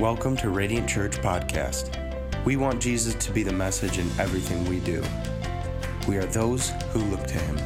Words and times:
Welcome 0.00 0.36
to 0.36 0.50
Radiant 0.50 0.88
Church 0.88 1.16
Podcast. 1.16 1.96
We 2.44 2.54
want 2.54 2.80
Jesus 2.80 3.16
to 3.16 3.32
be 3.32 3.42
the 3.42 3.52
message 3.52 3.98
in 3.98 4.08
everything 4.20 4.64
we 4.66 4.78
do. 4.78 5.02
We 6.06 6.18
are 6.18 6.26
those 6.26 6.70
who 6.92 7.00
look 7.00 7.26
to 7.26 7.34
him. 7.34 7.56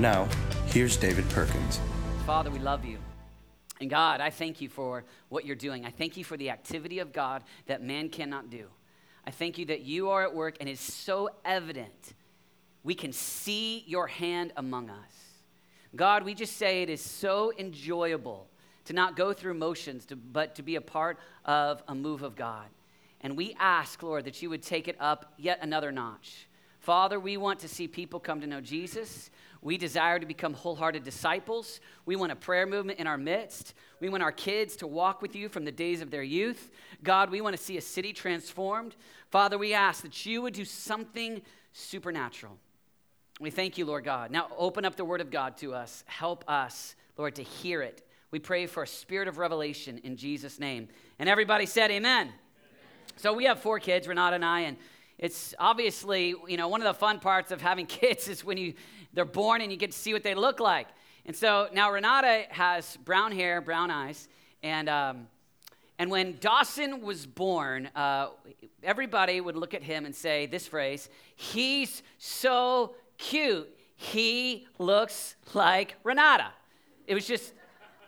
Now, 0.00 0.30
here's 0.68 0.96
David 0.96 1.28
Perkins. 1.28 1.78
Father, 2.24 2.50
we 2.50 2.58
love 2.58 2.86
you. 2.86 2.96
And 3.82 3.90
God, 3.90 4.22
I 4.22 4.30
thank 4.30 4.62
you 4.62 4.70
for 4.70 5.04
what 5.28 5.44
you're 5.44 5.56
doing. 5.56 5.84
I 5.84 5.90
thank 5.90 6.16
you 6.16 6.24
for 6.24 6.38
the 6.38 6.48
activity 6.48 7.00
of 7.00 7.12
God 7.12 7.42
that 7.66 7.82
man 7.82 8.08
cannot 8.08 8.48
do. 8.48 8.68
I 9.26 9.30
thank 9.30 9.58
you 9.58 9.66
that 9.66 9.82
you 9.82 10.08
are 10.08 10.22
at 10.22 10.34
work 10.34 10.56
and 10.58 10.70
it's 10.70 10.80
so 10.80 11.28
evident. 11.44 12.14
We 12.82 12.94
can 12.94 13.12
see 13.12 13.84
your 13.86 14.06
hand 14.06 14.54
among 14.56 14.88
us. 14.88 15.12
God, 15.94 16.24
we 16.24 16.32
just 16.32 16.56
say 16.56 16.82
it 16.82 16.88
is 16.88 17.02
so 17.02 17.52
enjoyable 17.58 18.48
to 18.86 18.92
not 18.92 19.16
go 19.16 19.32
through 19.32 19.54
motions, 19.54 20.06
to, 20.06 20.16
but 20.16 20.54
to 20.56 20.62
be 20.62 20.76
a 20.76 20.80
part 20.80 21.18
of 21.44 21.82
a 21.88 21.94
move 21.94 22.22
of 22.22 22.34
God. 22.34 22.66
And 23.20 23.36
we 23.36 23.56
ask, 23.58 24.02
Lord, 24.02 24.24
that 24.24 24.42
you 24.42 24.50
would 24.50 24.62
take 24.62 24.88
it 24.88 24.96
up 25.00 25.34
yet 25.38 25.58
another 25.62 25.92
notch. 25.92 26.46
Father, 26.80 27.18
we 27.18 27.36
want 27.36 27.58
to 27.60 27.68
see 27.68 27.88
people 27.88 28.20
come 28.20 28.40
to 28.40 28.46
know 28.46 28.60
Jesus. 28.60 29.30
We 29.60 29.76
desire 29.76 30.20
to 30.20 30.26
become 30.26 30.54
wholehearted 30.54 31.02
disciples. 31.02 31.80
We 32.04 32.14
want 32.14 32.30
a 32.30 32.36
prayer 32.36 32.66
movement 32.66 33.00
in 33.00 33.08
our 33.08 33.18
midst. 33.18 33.74
We 33.98 34.08
want 34.08 34.22
our 34.22 34.30
kids 34.30 34.76
to 34.76 34.86
walk 34.86 35.22
with 35.22 35.34
you 35.34 35.48
from 35.48 35.64
the 35.64 35.72
days 35.72 36.00
of 36.00 36.12
their 36.12 36.22
youth. 36.22 36.70
God, 37.02 37.30
we 37.30 37.40
want 37.40 37.56
to 37.56 37.62
see 37.62 37.76
a 37.76 37.80
city 37.80 38.12
transformed. 38.12 38.94
Father, 39.30 39.58
we 39.58 39.74
ask 39.74 40.02
that 40.02 40.24
you 40.24 40.42
would 40.42 40.54
do 40.54 40.64
something 40.64 41.42
supernatural. 41.72 42.56
We 43.40 43.50
thank 43.50 43.76
you, 43.76 43.84
Lord 43.84 44.04
God. 44.04 44.30
Now 44.30 44.48
open 44.56 44.84
up 44.84 44.94
the 44.94 45.04
word 45.04 45.20
of 45.20 45.30
God 45.32 45.56
to 45.58 45.74
us. 45.74 46.04
Help 46.06 46.44
us, 46.48 46.94
Lord, 47.16 47.34
to 47.34 47.42
hear 47.42 47.82
it 47.82 48.05
we 48.30 48.38
pray 48.38 48.66
for 48.66 48.82
a 48.82 48.86
spirit 48.86 49.28
of 49.28 49.38
revelation 49.38 49.98
in 49.98 50.16
Jesus' 50.16 50.58
name. 50.58 50.88
And 51.18 51.28
everybody 51.28 51.66
said, 51.66 51.90
Amen. 51.90 52.26
Amen. 52.26 52.34
So 53.16 53.32
we 53.32 53.44
have 53.44 53.60
four 53.60 53.78
kids, 53.78 54.08
Renata 54.08 54.34
and 54.34 54.44
I, 54.44 54.60
and 54.60 54.76
it's 55.18 55.54
obviously, 55.58 56.34
you 56.46 56.56
know, 56.56 56.68
one 56.68 56.82
of 56.82 56.86
the 56.86 56.98
fun 56.98 57.20
parts 57.20 57.50
of 57.50 57.62
having 57.62 57.86
kids 57.86 58.28
is 58.28 58.44
when 58.44 58.58
you 58.58 58.74
they're 59.12 59.24
born 59.24 59.62
and 59.62 59.72
you 59.72 59.78
get 59.78 59.92
to 59.92 59.98
see 59.98 60.12
what 60.12 60.22
they 60.22 60.34
look 60.34 60.60
like. 60.60 60.88
And 61.24 61.34
so 61.34 61.68
now 61.72 61.90
Renata 61.90 62.44
has 62.50 62.98
brown 62.98 63.32
hair, 63.32 63.60
brown 63.60 63.90
eyes, 63.90 64.28
and 64.62 64.88
um, 64.88 65.28
and 65.98 66.10
when 66.10 66.36
Dawson 66.40 67.00
was 67.00 67.26
born, 67.26 67.88
uh, 67.96 68.28
everybody 68.82 69.40
would 69.40 69.56
look 69.56 69.72
at 69.72 69.82
him 69.82 70.04
and 70.04 70.14
say 70.14 70.46
this 70.46 70.66
phrase: 70.66 71.08
"He's 71.34 72.02
so 72.18 72.94
cute. 73.16 73.68
He 73.96 74.66
looks 74.78 75.36
like 75.54 75.96
Renata." 76.04 76.52
It 77.06 77.14
was 77.14 77.26
just 77.26 77.54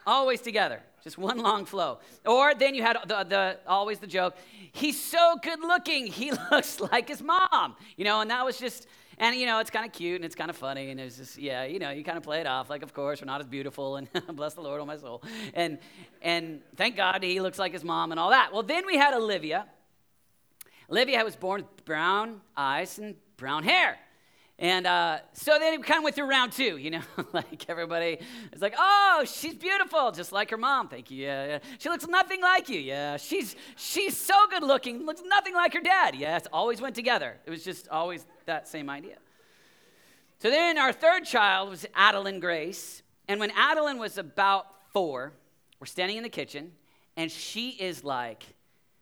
always 0.09 0.41
together, 0.41 0.81
just 1.05 1.19
one 1.19 1.39
long 1.39 1.67
flow. 1.67 1.98
Or 2.27 2.55
then 2.55 2.75
you 2.75 2.83
had 2.83 2.97
the, 3.06 3.25
the 3.25 3.59
always 3.67 3.98
the 3.98 4.06
joke, 4.06 4.37
he's 4.73 5.01
so 5.01 5.37
good 5.42 5.61
looking, 5.61 6.06
he 6.06 6.33
looks 6.51 6.81
like 6.81 7.09
his 7.09 7.23
mom, 7.23 7.77
you 7.97 8.05
know, 8.05 8.20
and 8.20 8.31
that 8.31 8.45
was 8.45 8.59
just, 8.59 8.86
and 9.19 9.36
you 9.36 9.47
know, 9.47 9.59
it's 9.59 9.70
kind 9.70 9.84
of 9.84 9.92
cute 9.92 10.17
and 10.17 10.25
it's 10.25 10.34
kind 10.34 10.51
of 10.51 10.56
funny, 10.56 10.91
and 10.91 10.98
it's 10.98 11.19
just, 11.19 11.39
yeah, 11.39 11.64
you 11.64 11.79
know, 11.79 11.91
you 11.91 12.03
kind 12.03 12.17
of 12.17 12.25
play 12.25 12.41
it 12.41 12.47
off, 12.47 12.70
like, 12.70 12.83
of 12.83 12.95
course, 12.95 13.20
we're 13.20 13.27
not 13.27 13.41
as 13.41 13.47
beautiful, 13.47 13.97
and 13.97 14.09
bless 14.33 14.55
the 14.55 14.62
Lord, 14.62 14.81
on 14.81 14.84
oh 14.84 14.86
my 14.86 14.97
soul, 14.97 15.23
and 15.55 15.79
and 16.23 16.62
thank 16.77 16.97
God 16.97 17.23
he 17.23 17.41
looks 17.41 17.59
like 17.59 17.73
his 17.73 17.84
mom 17.84 18.11
and 18.11 18.19
all 18.19 18.31
that. 18.31 18.53
Well, 18.53 18.62
then 18.62 18.86
we 18.86 18.97
had 18.97 19.14
Olivia. 19.14 19.67
Olivia 20.91 21.23
was 21.23 21.36
born 21.36 21.61
with 21.61 21.84
brown 21.84 22.41
eyes 22.56 22.98
and 22.98 23.14
brown 23.36 23.62
hair. 23.62 23.98
And 24.61 24.89
uh, 24.89 25.19
so 25.34 25.56
then 25.61 25.75
it 25.75 25.84
kind 25.84 25.98
of 25.98 26.05
went 26.05 26.17
through 26.17 26.28
round 26.28 26.51
two, 26.51 26.78
you 26.78 26.91
know, 26.91 27.03
like 27.33 27.67
everybody 27.69 28.19
is 28.53 28.61
like, 28.61 28.75
oh, 28.77 29.25
she's 29.25 29.55
beautiful, 29.55 30.11
just 30.11 30.33
like 30.33 30.51
her 30.51 30.56
mom. 30.56 30.89
Thank 30.89 31.12
you. 31.12 31.25
Yeah, 31.25 31.47
yeah. 31.47 31.59
She 31.78 31.89
looks 31.89 32.09
nothing 32.09 32.42
like 32.42 32.69
you. 32.69 32.81
Yeah, 32.81 33.19
she's 33.19 33.55
she's 33.77 34.17
so 34.17 34.34
good 34.51 34.64
looking, 34.64 35.06
looks 35.06 35.23
nothing 35.25 35.55
like 35.55 35.75
her 35.75 35.81
dad. 35.81 36.17
Yes, 36.17 36.48
always 36.53 36.81
went 36.81 36.97
together. 36.97 37.36
It 37.47 37.51
was 37.51 37.62
just 37.62 37.89
always 37.89 38.27
that 38.47 38.67
same 38.67 38.91
idea. 38.91 39.18
So 40.41 40.51
then 40.51 40.77
our 40.77 40.92
third 40.92 41.24
child 41.24 41.70
was 41.70 41.86
Adeline 41.95 42.41
Grace, 42.41 43.02
and 43.29 43.39
when 43.39 43.52
Adeline 43.52 43.98
was 43.98 44.18
about 44.18 44.67
four, 44.92 45.35
we're 45.79 45.86
standing 45.86 46.17
in 46.17 46.24
the 46.24 46.29
kitchen, 46.29 46.73
and 47.17 47.30
she 47.30 47.70
is 47.70 48.02
like 48.02 48.42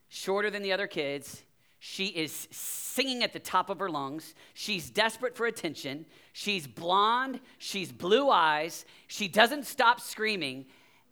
shorter 0.08 0.50
than 0.50 0.62
the 0.62 0.72
other 0.72 0.86
kids 0.86 1.44
she 1.78 2.06
is 2.06 2.48
singing 2.50 3.22
at 3.22 3.32
the 3.32 3.38
top 3.38 3.70
of 3.70 3.78
her 3.78 3.90
lungs. 3.90 4.34
She's 4.54 4.90
desperate 4.90 5.36
for 5.36 5.46
attention. 5.46 6.06
She's 6.32 6.66
blonde. 6.66 7.40
She's 7.58 7.92
blue 7.92 8.30
eyes. 8.30 8.84
She 9.06 9.28
doesn't 9.28 9.66
stop 9.66 10.00
screaming. 10.00 10.66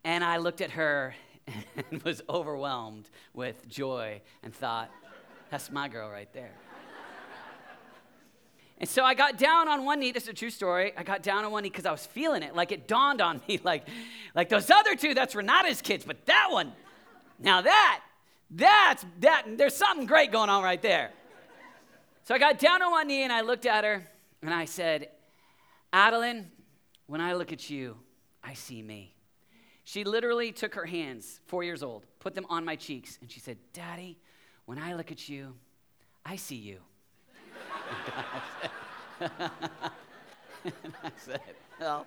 And 0.04 0.24
I 0.24 0.38
looked 0.38 0.60
at 0.60 0.70
her 0.72 1.14
and 1.90 2.02
was 2.02 2.22
overwhelmed 2.28 3.10
with 3.34 3.68
joy 3.68 4.22
and 4.42 4.54
thought, 4.54 4.90
that's 5.50 5.70
my 5.70 5.88
girl 5.88 6.10
right 6.10 6.32
there. 6.32 6.52
And 8.78 8.88
so 8.88 9.04
I 9.04 9.14
got 9.14 9.38
down 9.38 9.68
on 9.68 9.84
one 9.84 10.00
knee. 10.00 10.10
This 10.10 10.24
is 10.24 10.30
a 10.30 10.34
true 10.34 10.50
story. 10.50 10.92
I 10.96 11.04
got 11.04 11.22
down 11.22 11.44
on 11.44 11.52
one 11.52 11.62
knee 11.62 11.70
because 11.70 11.86
I 11.86 11.92
was 11.92 12.04
feeling 12.04 12.42
it. 12.42 12.56
Like 12.56 12.72
it 12.72 12.88
dawned 12.88 13.20
on 13.20 13.40
me, 13.48 13.60
like, 13.64 13.86
like 14.34 14.48
those 14.48 14.70
other 14.70 14.96
two, 14.96 15.14
that's 15.14 15.34
Renata's 15.34 15.80
kids, 15.80 16.04
but 16.04 16.26
that 16.26 16.48
one, 16.50 16.72
now 17.38 17.62
that 17.62 18.00
that's 18.50 19.04
that 19.20 19.44
there's 19.56 19.74
something 19.74 20.06
great 20.06 20.32
going 20.32 20.50
on 20.50 20.62
right 20.62 20.80
there. 20.80 21.10
So 22.24 22.34
I 22.34 22.38
got 22.38 22.58
down 22.58 22.82
on 22.82 22.90
one 22.90 23.06
knee 23.06 23.22
and 23.22 23.32
I 23.32 23.42
looked 23.42 23.66
at 23.66 23.84
her 23.84 24.02
and 24.42 24.52
I 24.52 24.64
said, 24.64 25.08
Adeline, 25.92 26.50
when 27.06 27.20
I 27.20 27.34
look 27.34 27.52
at 27.52 27.68
you, 27.68 27.96
I 28.42 28.54
see 28.54 28.82
me. 28.82 29.14
She 29.84 30.04
literally 30.04 30.50
took 30.50 30.74
her 30.74 30.86
hands, 30.86 31.40
four 31.46 31.62
years 31.62 31.82
old, 31.82 32.06
put 32.20 32.34
them 32.34 32.46
on 32.48 32.64
my 32.64 32.74
cheeks, 32.76 33.18
and 33.20 33.30
she 33.30 33.40
said, 33.40 33.58
Daddy, 33.74 34.18
when 34.64 34.78
I 34.78 34.94
look 34.94 35.12
at 35.12 35.28
you, 35.28 35.54
I 36.24 36.36
see 36.36 36.56
you. 36.56 36.78
and 39.20 39.30
I 41.02 41.10
said, 41.18 41.40
Well, 41.78 42.06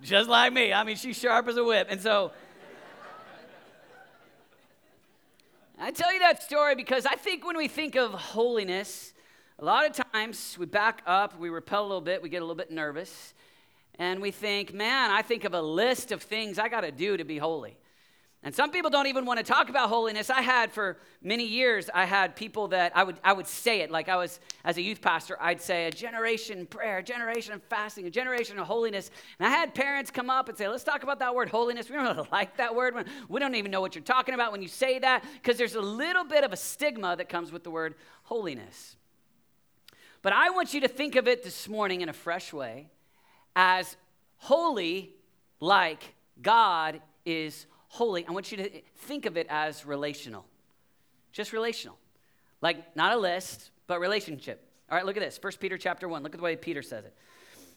just 0.00 0.30
like 0.30 0.52
me. 0.52 0.72
I 0.72 0.84
mean, 0.84 0.96
she's 0.96 1.18
sharp 1.18 1.48
as 1.48 1.56
a 1.56 1.64
whip. 1.64 1.88
And 1.90 2.00
so 2.00 2.32
I 5.88 5.90
tell 5.90 6.12
you 6.12 6.18
that 6.18 6.42
story 6.42 6.74
because 6.74 7.06
I 7.06 7.14
think 7.14 7.46
when 7.46 7.56
we 7.56 7.66
think 7.66 7.96
of 7.96 8.12
holiness, 8.12 9.14
a 9.58 9.64
lot 9.64 9.86
of 9.86 10.06
times 10.12 10.54
we 10.60 10.66
back 10.66 11.00
up, 11.06 11.40
we 11.40 11.48
repel 11.48 11.80
a 11.80 11.86
little 11.86 12.02
bit, 12.02 12.20
we 12.20 12.28
get 12.28 12.42
a 12.42 12.44
little 12.44 12.56
bit 12.56 12.70
nervous, 12.70 13.32
and 13.98 14.20
we 14.20 14.30
think, 14.30 14.74
man, 14.74 15.10
I 15.10 15.22
think 15.22 15.44
of 15.44 15.54
a 15.54 15.62
list 15.62 16.12
of 16.12 16.22
things 16.22 16.58
I 16.58 16.68
got 16.68 16.82
to 16.82 16.92
do 16.92 17.16
to 17.16 17.24
be 17.24 17.38
holy. 17.38 17.78
And 18.44 18.54
some 18.54 18.70
people 18.70 18.88
don't 18.88 19.08
even 19.08 19.26
want 19.26 19.38
to 19.38 19.44
talk 19.44 19.68
about 19.68 19.88
holiness. 19.88 20.30
I 20.30 20.42
had 20.42 20.70
for 20.70 20.96
many 21.20 21.44
years, 21.44 21.90
I 21.92 22.04
had 22.04 22.36
people 22.36 22.68
that 22.68 22.96
I 22.96 23.02
would, 23.02 23.16
I 23.24 23.32
would 23.32 23.48
say 23.48 23.80
it 23.80 23.90
like 23.90 24.08
I 24.08 24.14
was, 24.14 24.38
as 24.64 24.76
a 24.76 24.82
youth 24.82 25.00
pastor, 25.00 25.36
I'd 25.40 25.60
say 25.60 25.86
a 25.86 25.90
generation 25.90 26.64
prayer, 26.66 26.98
a 26.98 27.02
generation 27.02 27.52
of 27.52 27.62
fasting, 27.64 28.06
a 28.06 28.10
generation 28.10 28.56
of 28.58 28.66
holiness. 28.68 29.10
And 29.40 29.48
I 29.48 29.50
had 29.50 29.74
parents 29.74 30.12
come 30.12 30.30
up 30.30 30.48
and 30.48 30.56
say, 30.56 30.68
let's 30.68 30.84
talk 30.84 31.02
about 31.02 31.18
that 31.18 31.34
word 31.34 31.48
holiness. 31.48 31.90
We 31.90 31.96
don't 31.96 32.16
really 32.16 32.28
like 32.32 32.56
that 32.58 32.76
word. 32.76 33.08
We 33.28 33.40
don't 33.40 33.56
even 33.56 33.72
know 33.72 33.80
what 33.80 33.96
you're 33.96 34.04
talking 34.04 34.34
about 34.34 34.52
when 34.52 34.62
you 34.62 34.68
say 34.68 35.00
that 35.00 35.24
because 35.34 35.58
there's 35.58 35.74
a 35.74 35.80
little 35.80 36.24
bit 36.24 36.44
of 36.44 36.52
a 36.52 36.56
stigma 36.56 37.16
that 37.16 37.28
comes 37.28 37.50
with 37.50 37.64
the 37.64 37.70
word 37.70 37.96
holiness. 38.22 38.96
But 40.22 40.32
I 40.32 40.50
want 40.50 40.74
you 40.74 40.80
to 40.82 40.88
think 40.88 41.16
of 41.16 41.26
it 41.26 41.42
this 41.42 41.68
morning 41.68 42.02
in 42.02 42.08
a 42.08 42.12
fresh 42.12 42.52
way 42.52 42.86
as 43.56 43.96
holy 44.36 45.14
like 45.60 46.14
God 46.40 47.00
is 47.24 47.66
holy, 47.66 47.77
I 47.98 48.30
want 48.30 48.52
you 48.52 48.58
to 48.58 48.70
think 48.96 49.26
of 49.26 49.36
it 49.36 49.46
as 49.48 49.84
relational. 49.84 50.44
Just 51.32 51.52
relational. 51.52 51.98
Like 52.60 52.96
not 52.96 53.12
a 53.12 53.16
list, 53.16 53.70
but 53.86 54.00
relationship. 54.00 54.64
All 54.90 54.96
right, 54.96 55.04
look 55.04 55.16
at 55.16 55.22
this. 55.22 55.38
1 55.40 55.52
Peter 55.60 55.76
chapter 55.76 56.08
1. 56.08 56.22
Look 56.22 56.34
at 56.34 56.38
the 56.38 56.44
way 56.44 56.56
Peter 56.56 56.82
says 56.82 57.04
it. 57.04 57.14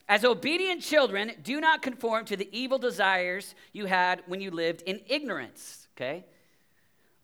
As 0.08 0.26
obedient 0.26 0.82
children, 0.82 1.32
do 1.44 1.62
not 1.62 1.82
conform 1.82 2.26
to 2.26 2.36
the 2.36 2.50
evil 2.52 2.78
desires 2.78 3.56
you 3.72 3.86
had 3.86 4.24
when 4.28 4.42
you 4.42 4.52
lived 4.52 4.82
in 4.84 5.02
ignorance, 5.08 5.88
okay? 5.96 6.26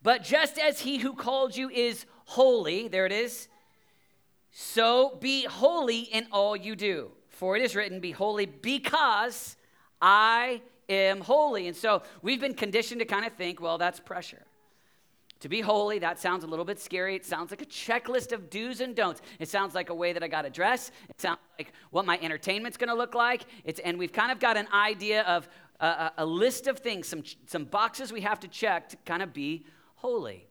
But 0.04 0.24
just 0.24 0.58
as 0.58 0.82
he 0.82 0.98
who 0.98 1.14
called 1.14 1.56
you 1.56 1.70
is 1.70 2.06
holy, 2.26 2.88
there 2.88 3.06
it 3.06 3.12
is, 3.12 3.48
so 4.52 5.18
be 5.20 5.44
holy 5.44 6.00
in 6.00 6.28
all 6.32 6.56
you 6.56 6.76
do. 6.76 7.12
For 7.30 7.56
it 7.56 7.62
is 7.62 7.76
written, 7.76 8.00
Be 8.00 8.12
holy 8.12 8.46
because 8.46 9.56
I 10.02 10.62
am 10.90 11.22
holy. 11.22 11.68
And 11.68 11.76
so 11.76 12.04
we've 12.22 12.40
been 12.40 12.54
conditioned 12.54 13.00
to 13.00 13.06
kind 13.06 13.26
of 13.26 13.34
think, 13.34 13.62
well, 13.62 13.78
that's 13.78 14.00
pressure. 14.00 14.46
To 15.42 15.50
be 15.50 15.62
holy, 15.62 16.00
that 16.00 16.20
sounds 16.20 16.44
a 16.44 16.48
little 16.48 16.66
bit 16.66 16.80
scary. 16.80 17.16
It 17.16 17.24
sounds 17.24 17.52
like 17.52 17.62
a 17.62 17.66
checklist 17.66 18.32
of 18.32 18.50
do's 18.50 18.82
and 18.82 18.96
don'ts. 18.96 19.22
It 19.40 19.48
sounds 19.48 19.76
like 19.76 19.90
a 19.90 19.94
way 19.94 20.12
that 20.14 20.24
I 20.24 20.28
got 20.28 20.44
to 20.44 20.50
dress. 20.50 20.92
It 21.10 21.22
sounds 21.22 21.38
like 21.60 21.74
what 21.92 22.06
my 22.06 22.18
entertainment's 22.22 22.76
going 22.76 22.90
to 22.90 22.96
look 22.96 23.14
like. 23.14 23.46
It's, 23.64 23.80
and 23.82 24.00
we've 24.00 24.12
kind 24.14 24.32
of 24.32 24.40
got 24.40 24.58
an 24.58 24.68
idea 24.74 25.22
of 25.24 25.48
a, 25.80 26.12
a 26.18 26.26
list 26.26 26.66
of 26.66 26.80
things, 26.80 27.08
some, 27.08 27.24
some 27.46 27.66
boxes 27.66 28.12
we 28.12 28.22
have 28.22 28.40
to 28.40 28.48
check 28.48 28.90
to 28.90 28.98
kind 29.06 29.22
of 29.22 29.32
be 29.32 29.66
holy. 29.96 30.48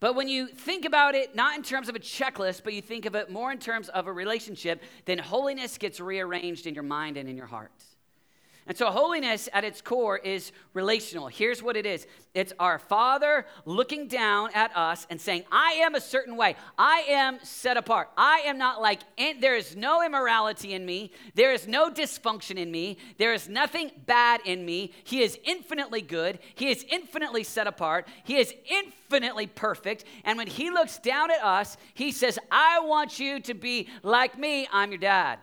But 0.00 0.14
when 0.14 0.28
you 0.28 0.46
think 0.46 0.84
about 0.84 1.16
it, 1.16 1.34
not 1.34 1.56
in 1.56 1.64
terms 1.64 1.88
of 1.88 1.96
a 1.96 1.98
checklist, 1.98 2.62
but 2.62 2.72
you 2.72 2.80
think 2.80 3.06
of 3.06 3.16
it 3.16 3.28
more 3.28 3.50
in 3.50 3.58
terms 3.58 3.88
of 3.88 4.06
a 4.06 4.12
relationship, 4.12 4.82
then 5.06 5.18
holiness 5.18 5.76
gets 5.78 5.98
rearranged 5.98 6.68
in 6.68 6.74
your 6.74 6.84
mind 6.84 7.16
and 7.16 7.28
in 7.28 7.36
your 7.36 7.46
heart. 7.46 7.72
And 8.68 8.76
so, 8.76 8.90
holiness 8.90 9.48
at 9.54 9.64
its 9.64 9.80
core 9.80 10.18
is 10.18 10.52
relational. 10.74 11.28
Here's 11.28 11.62
what 11.62 11.74
it 11.74 11.86
is 11.86 12.06
it's 12.34 12.52
our 12.60 12.78
Father 12.78 13.46
looking 13.64 14.08
down 14.08 14.50
at 14.54 14.76
us 14.76 15.06
and 15.08 15.18
saying, 15.18 15.44
I 15.50 15.80
am 15.82 15.94
a 15.94 16.00
certain 16.02 16.36
way. 16.36 16.54
I 16.76 17.06
am 17.08 17.38
set 17.42 17.78
apart. 17.78 18.10
I 18.14 18.42
am 18.44 18.58
not 18.58 18.82
like, 18.82 19.00
there 19.40 19.56
is 19.56 19.74
no 19.74 20.04
immorality 20.04 20.74
in 20.74 20.84
me. 20.84 21.12
There 21.34 21.54
is 21.54 21.66
no 21.66 21.90
dysfunction 21.90 22.58
in 22.58 22.70
me. 22.70 22.98
There 23.16 23.32
is 23.32 23.48
nothing 23.48 23.90
bad 24.04 24.42
in 24.44 24.66
me. 24.66 24.92
He 25.02 25.22
is 25.22 25.38
infinitely 25.44 26.02
good. 26.02 26.38
He 26.54 26.68
is 26.70 26.84
infinitely 26.90 27.44
set 27.44 27.66
apart. 27.66 28.06
He 28.24 28.36
is 28.36 28.52
infinitely 28.70 29.46
perfect. 29.46 30.04
And 30.24 30.36
when 30.36 30.46
He 30.46 30.70
looks 30.70 30.98
down 30.98 31.30
at 31.30 31.42
us, 31.42 31.78
He 31.94 32.12
says, 32.12 32.38
I 32.52 32.80
want 32.80 33.18
you 33.18 33.40
to 33.40 33.54
be 33.54 33.88
like 34.02 34.38
me. 34.38 34.68
I'm 34.70 34.90
your 34.90 35.00
dad, 35.00 35.38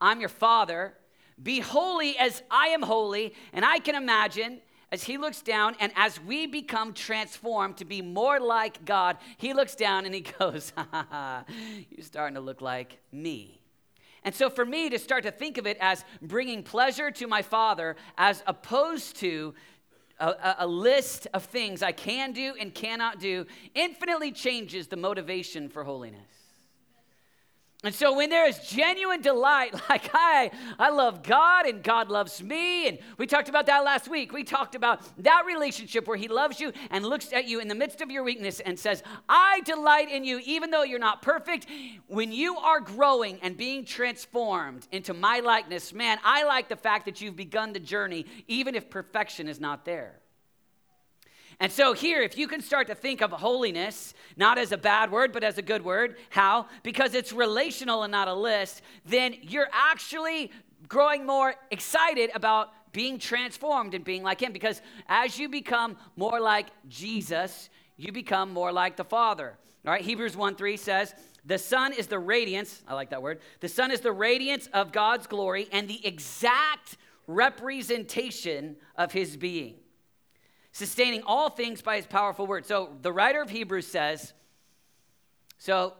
I'm 0.00 0.20
your 0.20 0.28
father. 0.28 0.94
Be 1.40 1.60
holy 1.60 2.16
as 2.18 2.42
I 2.50 2.68
am 2.68 2.82
holy. 2.82 3.34
And 3.52 3.64
I 3.64 3.78
can 3.78 3.94
imagine 3.94 4.60
as 4.90 5.04
he 5.04 5.16
looks 5.16 5.40
down 5.40 5.74
and 5.80 5.90
as 5.96 6.20
we 6.20 6.46
become 6.46 6.92
transformed 6.92 7.78
to 7.78 7.84
be 7.84 8.02
more 8.02 8.38
like 8.38 8.84
God, 8.84 9.16
he 9.38 9.54
looks 9.54 9.74
down 9.74 10.04
and 10.04 10.14
he 10.14 10.20
goes, 10.38 10.72
You're 10.76 12.04
starting 12.04 12.34
to 12.34 12.40
look 12.40 12.60
like 12.60 12.98
me. 13.10 13.62
And 14.24 14.34
so, 14.34 14.50
for 14.50 14.64
me 14.64 14.88
to 14.90 14.98
start 15.00 15.24
to 15.24 15.32
think 15.32 15.58
of 15.58 15.66
it 15.66 15.76
as 15.80 16.04
bringing 16.20 16.62
pleasure 16.62 17.10
to 17.10 17.26
my 17.26 17.42
Father 17.42 17.96
as 18.16 18.42
opposed 18.46 19.16
to 19.16 19.54
a, 20.20 20.56
a, 20.60 20.66
list 20.66 21.26
of 21.34 21.44
things 21.44 21.82
I 21.82 21.90
can 21.90 22.30
do 22.32 22.54
and 22.60 22.72
cannot 22.72 23.18
do, 23.18 23.46
infinitely 23.74 24.30
changes 24.30 24.86
the 24.86 24.96
motivation 24.96 25.68
for 25.68 25.82
holiness. 25.82 26.41
And 27.84 27.92
so 27.92 28.14
when 28.14 28.30
there 28.30 28.46
is 28.46 28.60
genuine 28.60 29.22
delight, 29.22 29.74
like 29.88 30.10
I, 30.14 30.52
I 30.78 30.90
love 30.90 31.22
God 31.24 31.66
and 31.66 31.82
God 31.82 32.10
loves 32.10 32.40
me, 32.40 32.86
and 32.86 32.98
we 33.18 33.26
talked 33.26 33.48
about 33.48 33.66
that 33.66 33.84
last 33.84 34.08
week. 34.08 34.32
We 34.32 34.44
talked 34.44 34.76
about 34.76 35.00
that 35.22 35.44
relationship 35.46 36.06
where 36.06 36.16
He 36.16 36.28
loves 36.28 36.60
you 36.60 36.72
and 36.90 37.04
looks 37.04 37.32
at 37.32 37.46
you 37.46 37.58
in 37.58 37.66
the 37.66 37.74
midst 37.74 38.00
of 38.00 38.10
your 38.10 38.22
weakness 38.22 38.60
and 38.60 38.78
says, 38.78 39.02
I 39.28 39.62
delight 39.64 40.10
in 40.10 40.24
you, 40.24 40.40
even 40.44 40.70
though 40.70 40.84
you're 40.84 41.00
not 41.00 41.22
perfect. 41.22 41.66
When 42.06 42.30
you 42.30 42.56
are 42.56 42.78
growing 42.78 43.40
and 43.42 43.56
being 43.56 43.84
transformed 43.84 44.86
into 44.92 45.12
my 45.12 45.40
likeness, 45.40 45.92
man, 45.92 46.18
I 46.22 46.44
like 46.44 46.68
the 46.68 46.76
fact 46.76 47.06
that 47.06 47.20
you've 47.20 47.36
begun 47.36 47.72
the 47.72 47.80
journey, 47.80 48.26
even 48.46 48.76
if 48.76 48.90
perfection 48.90 49.48
is 49.48 49.58
not 49.58 49.84
there. 49.84 50.21
And 51.60 51.70
so, 51.70 51.92
here, 51.92 52.22
if 52.22 52.36
you 52.36 52.48
can 52.48 52.60
start 52.60 52.86
to 52.88 52.94
think 52.94 53.20
of 53.20 53.30
holiness 53.30 54.14
not 54.36 54.58
as 54.58 54.72
a 54.72 54.76
bad 54.76 55.10
word, 55.10 55.32
but 55.32 55.44
as 55.44 55.58
a 55.58 55.62
good 55.62 55.84
word, 55.84 56.16
how? 56.30 56.66
Because 56.82 57.14
it's 57.14 57.32
relational 57.32 58.02
and 58.02 58.10
not 58.12 58.28
a 58.28 58.34
list, 58.34 58.82
then 59.04 59.34
you're 59.42 59.68
actually 59.72 60.50
growing 60.88 61.26
more 61.26 61.54
excited 61.70 62.30
about 62.34 62.70
being 62.92 63.18
transformed 63.18 63.94
and 63.94 64.04
being 64.04 64.22
like 64.22 64.40
Him. 64.40 64.52
Because 64.52 64.80
as 65.08 65.38
you 65.38 65.48
become 65.48 65.96
more 66.16 66.40
like 66.40 66.66
Jesus, 66.88 67.70
you 67.96 68.12
become 68.12 68.52
more 68.52 68.72
like 68.72 68.96
the 68.96 69.04
Father. 69.04 69.56
All 69.84 69.92
right, 69.92 70.02
Hebrews 70.02 70.36
1 70.36 70.54
3 70.56 70.76
says, 70.76 71.14
the 71.44 71.58
Son 71.58 71.92
is 71.92 72.06
the 72.06 72.18
radiance, 72.18 72.82
I 72.86 72.94
like 72.94 73.10
that 73.10 73.22
word. 73.22 73.40
The 73.60 73.68
Son 73.68 73.90
is 73.90 74.00
the 74.00 74.12
radiance 74.12 74.68
of 74.72 74.92
God's 74.92 75.26
glory 75.26 75.68
and 75.72 75.88
the 75.88 76.06
exact 76.06 76.96
representation 77.26 78.76
of 78.96 79.12
His 79.12 79.36
being 79.36 79.74
sustaining 80.72 81.22
all 81.24 81.50
things 81.50 81.82
by 81.82 81.96
his 81.96 82.06
powerful 82.06 82.46
word. 82.46 82.66
So 82.66 82.90
the 83.02 83.12
writer 83.12 83.40
of 83.40 83.50
Hebrews 83.50 83.86
says, 83.86 84.32
so 85.58 85.94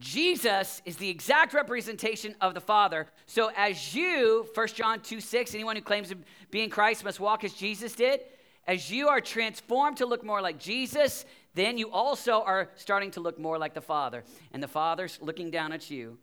Jesus 0.00 0.82
is 0.84 0.96
the 0.96 1.08
exact 1.08 1.54
representation 1.54 2.34
of 2.40 2.54
the 2.54 2.60
Father. 2.60 3.06
So 3.26 3.50
as 3.56 3.94
you, 3.94 4.46
1 4.54 4.68
John 4.68 5.00
2 5.00 5.20
6, 5.20 5.54
anyone 5.54 5.76
who 5.76 5.82
claims 5.82 6.08
to 6.08 6.16
be 6.50 6.62
in 6.62 6.70
Christ 6.70 7.04
must 7.04 7.20
walk 7.20 7.44
as 7.44 7.52
Jesus 7.52 7.94
did. 7.94 8.20
As 8.66 8.90
you 8.90 9.08
are 9.08 9.20
transformed 9.20 9.96
to 9.98 10.06
look 10.06 10.24
more 10.24 10.42
like 10.42 10.58
Jesus, 10.58 11.24
then 11.54 11.78
you 11.78 11.90
also 11.90 12.42
are 12.42 12.68
starting 12.76 13.10
to 13.12 13.20
look 13.20 13.38
more 13.38 13.58
like 13.58 13.72
the 13.72 13.80
Father. 13.80 14.24
And 14.52 14.62
the 14.62 14.68
Father's 14.68 15.18
looking 15.22 15.50
down 15.50 15.72
at 15.72 15.90
you 15.90 16.18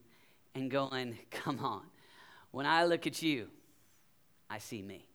and 0.54 0.70
going, 0.70 1.18
Come 1.32 1.60
on. 1.60 1.82
When 2.52 2.66
I 2.66 2.86
look 2.86 3.08
at 3.08 3.22
you, 3.22 3.48
I 4.50 4.60
see 4.60 4.82
me 4.82 5.06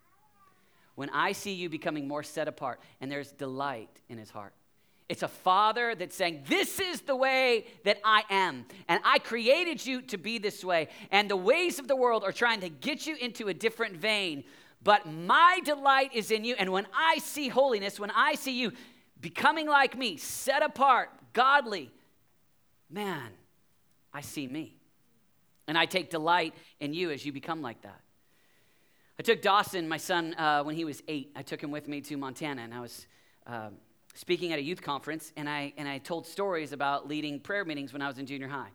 when 1.01 1.09
I 1.15 1.33
see 1.33 1.55
you 1.55 1.71
becoming 1.71 2.07
more 2.07 2.23
set 2.23 2.47
apart 2.47 2.79
and 3.01 3.11
there's 3.11 3.33
delight 3.33 3.89
in 4.11 4.19
his 4.19 4.29
heart. 4.29 4.53
It's 5.09 5.23
a 5.23 5.29
father 5.29 5.95
that's 5.95 6.15
saying, 6.15 6.43
This 6.47 6.79
is 6.79 7.01
the 7.01 7.17
way 7.17 7.65
that 7.85 7.97
I 8.05 8.25
am. 8.29 8.67
And 8.87 9.01
I 9.03 9.19
created 9.19 9.87
you 9.87 10.03
to 10.03 10.19
be 10.19 10.37
this 10.37 10.63
way. 10.63 10.89
And 11.11 11.31
the 11.31 11.39
ways 11.39 11.79
of 11.79 11.89
the 11.89 11.97
world 11.97 12.23
are 12.23 12.33
trying 12.33 12.61
to 12.61 12.69
get 12.69 13.07
you 13.07 13.17
into 13.17 13.49
a 13.49 13.55
different 13.55 13.97
vein. 13.97 14.45
But 14.83 15.11
my 15.11 15.61
delight 15.65 16.11
is 16.13 16.31
in 16.31 16.45
you. 16.45 16.55
And 16.59 16.71
when 16.71 16.87
I 16.95 17.17
see 17.17 17.49
holiness, 17.49 17.99
when 17.99 18.11
I 18.11 18.35
see 18.35 18.61
you 18.61 18.73
becoming 19.23 19.67
like 19.67 19.97
me, 19.97 20.19
set 20.19 20.63
apart, 20.63 21.09
godly, 21.33 21.91
man, 22.91 23.31
I 24.13 24.21
see 24.21 24.47
me. 24.47 24.77
And 25.67 25.79
I 25.79 25.87
take 25.87 26.11
delight 26.11 26.53
in 26.79 26.93
you 26.93 27.11
as 27.11 27.25
you 27.25 27.33
become 27.33 27.63
like 27.63 27.81
that. 27.85 28.03
I 29.21 29.23
took 29.23 29.43
Dawson, 29.43 29.87
my 29.87 29.99
son, 29.99 30.33
uh, 30.39 30.63
when 30.63 30.75
he 30.75 30.87
was 30.87 31.03
eight. 31.07 31.31
I 31.37 31.43
took 31.43 31.63
him 31.63 31.71
with 31.71 31.89
me 31.89 32.01
to 32.01 32.17
Montana, 32.17 32.63
and 32.63 32.73
I 32.73 32.81
was 32.81 33.07
uh, 33.47 33.69
speaking 34.15 34.55
at 34.55 34.59
a 34.59 34.63
youth 34.63 34.81
conference, 34.81 35.31
and 35.37 35.47
I, 35.47 35.75
and 35.77 35.87
I 35.87 35.99
told 35.99 36.27
stories 36.27 36.73
about 36.73 37.07
leading 37.07 37.39
prayer 37.39 37.67
meetings 37.67 37.93
when 37.93 38.01
I 38.01 38.09
was 38.09 38.17
in 38.17 38.25
junior 38.25 38.49
high. 38.49 38.71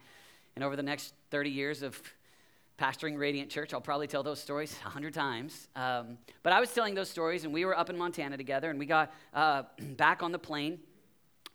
And 0.55 0.63
over 0.63 0.75
the 0.75 0.83
next 0.83 1.15
30 1.31 1.49
years 1.49 1.81
of 1.81 1.99
pastoring 2.79 3.17
Radiant 3.17 3.49
Church, 3.49 3.73
I'll 3.73 3.81
probably 3.81 4.05
tell 4.05 4.21
those 4.21 4.39
stories 4.39 4.77
a 4.85 4.89
hundred 4.89 5.15
times. 5.15 5.67
Um, 5.75 6.19
but 6.43 6.53
I 6.53 6.59
was 6.59 6.71
telling 6.71 6.93
those 6.93 7.09
stories, 7.09 7.43
and 7.43 7.51
we 7.51 7.65
were 7.65 7.75
up 7.75 7.89
in 7.89 7.97
Montana 7.97 8.37
together, 8.37 8.69
and 8.69 8.77
we 8.77 8.85
got 8.85 9.11
uh, 9.33 9.63
back 9.97 10.21
on 10.21 10.31
the 10.31 10.37
plane. 10.37 10.77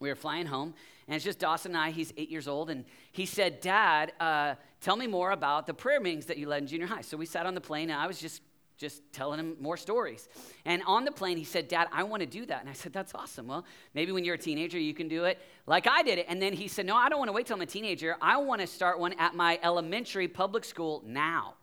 We 0.00 0.08
were 0.08 0.16
flying 0.16 0.46
home, 0.46 0.74
and 1.06 1.14
it's 1.14 1.24
just 1.24 1.38
Dawson 1.38 1.76
and 1.76 1.80
I. 1.80 1.90
He's 1.92 2.12
eight 2.16 2.28
years 2.28 2.48
old, 2.48 2.70
and 2.70 2.84
he 3.12 3.24
said, 3.24 3.60
Dad, 3.60 4.14
uh, 4.18 4.56
tell 4.80 4.96
me 4.96 5.06
more 5.06 5.30
about 5.30 5.68
the 5.68 5.74
prayer 5.74 6.00
meetings 6.00 6.26
that 6.26 6.38
you 6.38 6.48
led 6.48 6.62
in 6.62 6.66
junior 6.66 6.88
high. 6.88 7.02
So 7.02 7.16
we 7.16 7.26
sat 7.26 7.46
on 7.46 7.54
the 7.54 7.60
plane, 7.60 7.90
and 7.90 8.00
I 8.00 8.08
was 8.08 8.18
just 8.18 8.42
just 8.80 9.02
telling 9.12 9.38
him 9.38 9.56
more 9.60 9.76
stories. 9.76 10.26
And 10.64 10.82
on 10.86 11.04
the 11.04 11.12
plane, 11.12 11.36
he 11.36 11.44
said, 11.44 11.68
Dad, 11.68 11.88
I 11.92 12.02
want 12.02 12.22
to 12.22 12.26
do 12.26 12.46
that. 12.46 12.62
And 12.62 12.70
I 12.70 12.72
said, 12.72 12.94
That's 12.94 13.14
awesome. 13.14 13.46
Well, 13.46 13.66
maybe 13.94 14.10
when 14.10 14.24
you're 14.24 14.36
a 14.36 14.38
teenager, 14.38 14.78
you 14.78 14.94
can 14.94 15.06
do 15.06 15.26
it 15.26 15.38
like 15.66 15.86
I 15.86 16.02
did 16.02 16.18
it. 16.18 16.26
And 16.28 16.40
then 16.40 16.54
he 16.54 16.66
said, 16.66 16.86
No, 16.86 16.96
I 16.96 17.10
don't 17.10 17.18
want 17.18 17.28
to 17.28 17.34
wait 17.34 17.46
till 17.46 17.56
I'm 17.56 17.60
a 17.60 17.66
teenager. 17.66 18.16
I 18.22 18.38
want 18.38 18.62
to 18.62 18.66
start 18.66 18.98
one 18.98 19.12
at 19.18 19.34
my 19.34 19.60
elementary 19.62 20.28
public 20.28 20.64
school 20.64 21.02
now. 21.06 21.54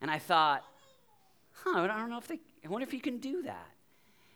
And 0.00 0.10
I 0.10 0.18
thought, 0.18 0.64
Huh, 1.52 1.80
I 1.82 1.86
don't 1.86 2.08
know 2.08 2.18
if 2.18 2.28
they, 2.28 2.40
I 2.64 2.68
wonder 2.68 2.86
if 2.86 2.94
you 2.94 3.00
can 3.00 3.18
do 3.18 3.42
that. 3.42 3.68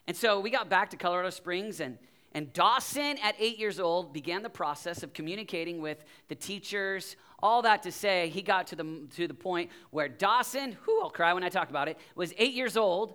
And 0.07 0.15
so 0.15 0.39
we 0.39 0.51
got 0.51 0.69
back 0.69 0.91
to 0.91 0.99
Colorado 0.99 1.31
Springs 1.31 1.81
and 1.81 1.97
and 2.35 2.53
Dawson, 2.53 3.19
at 3.23 3.35
eight 3.39 3.59
years 3.59 3.79
old, 3.79 4.13
began 4.13 4.43
the 4.43 4.51
process 4.51 5.03
of 5.03 5.13
communicating 5.13 5.83
with 5.83 6.03
the 6.29 6.35
teachers, 6.35 7.17
all 7.43 7.63
that 7.63 7.83
to 7.83 7.93
say, 7.93 8.29
he 8.29 8.41
got 8.41 8.69
to 8.69 8.77
the, 8.77 9.07
to 9.17 9.29
the 9.29 9.35
point 9.35 9.71
where 9.91 10.09
Dawson, 10.09 10.77
who 10.83 11.03
I'll 11.03 11.11
cry 11.11 11.35
when 11.35 11.45
I 11.45 11.51
talk 11.51 11.69
about 11.69 11.89
it, 11.89 11.99
was 12.15 12.33
eight 12.39 12.55
years 12.55 12.77
old 12.77 13.15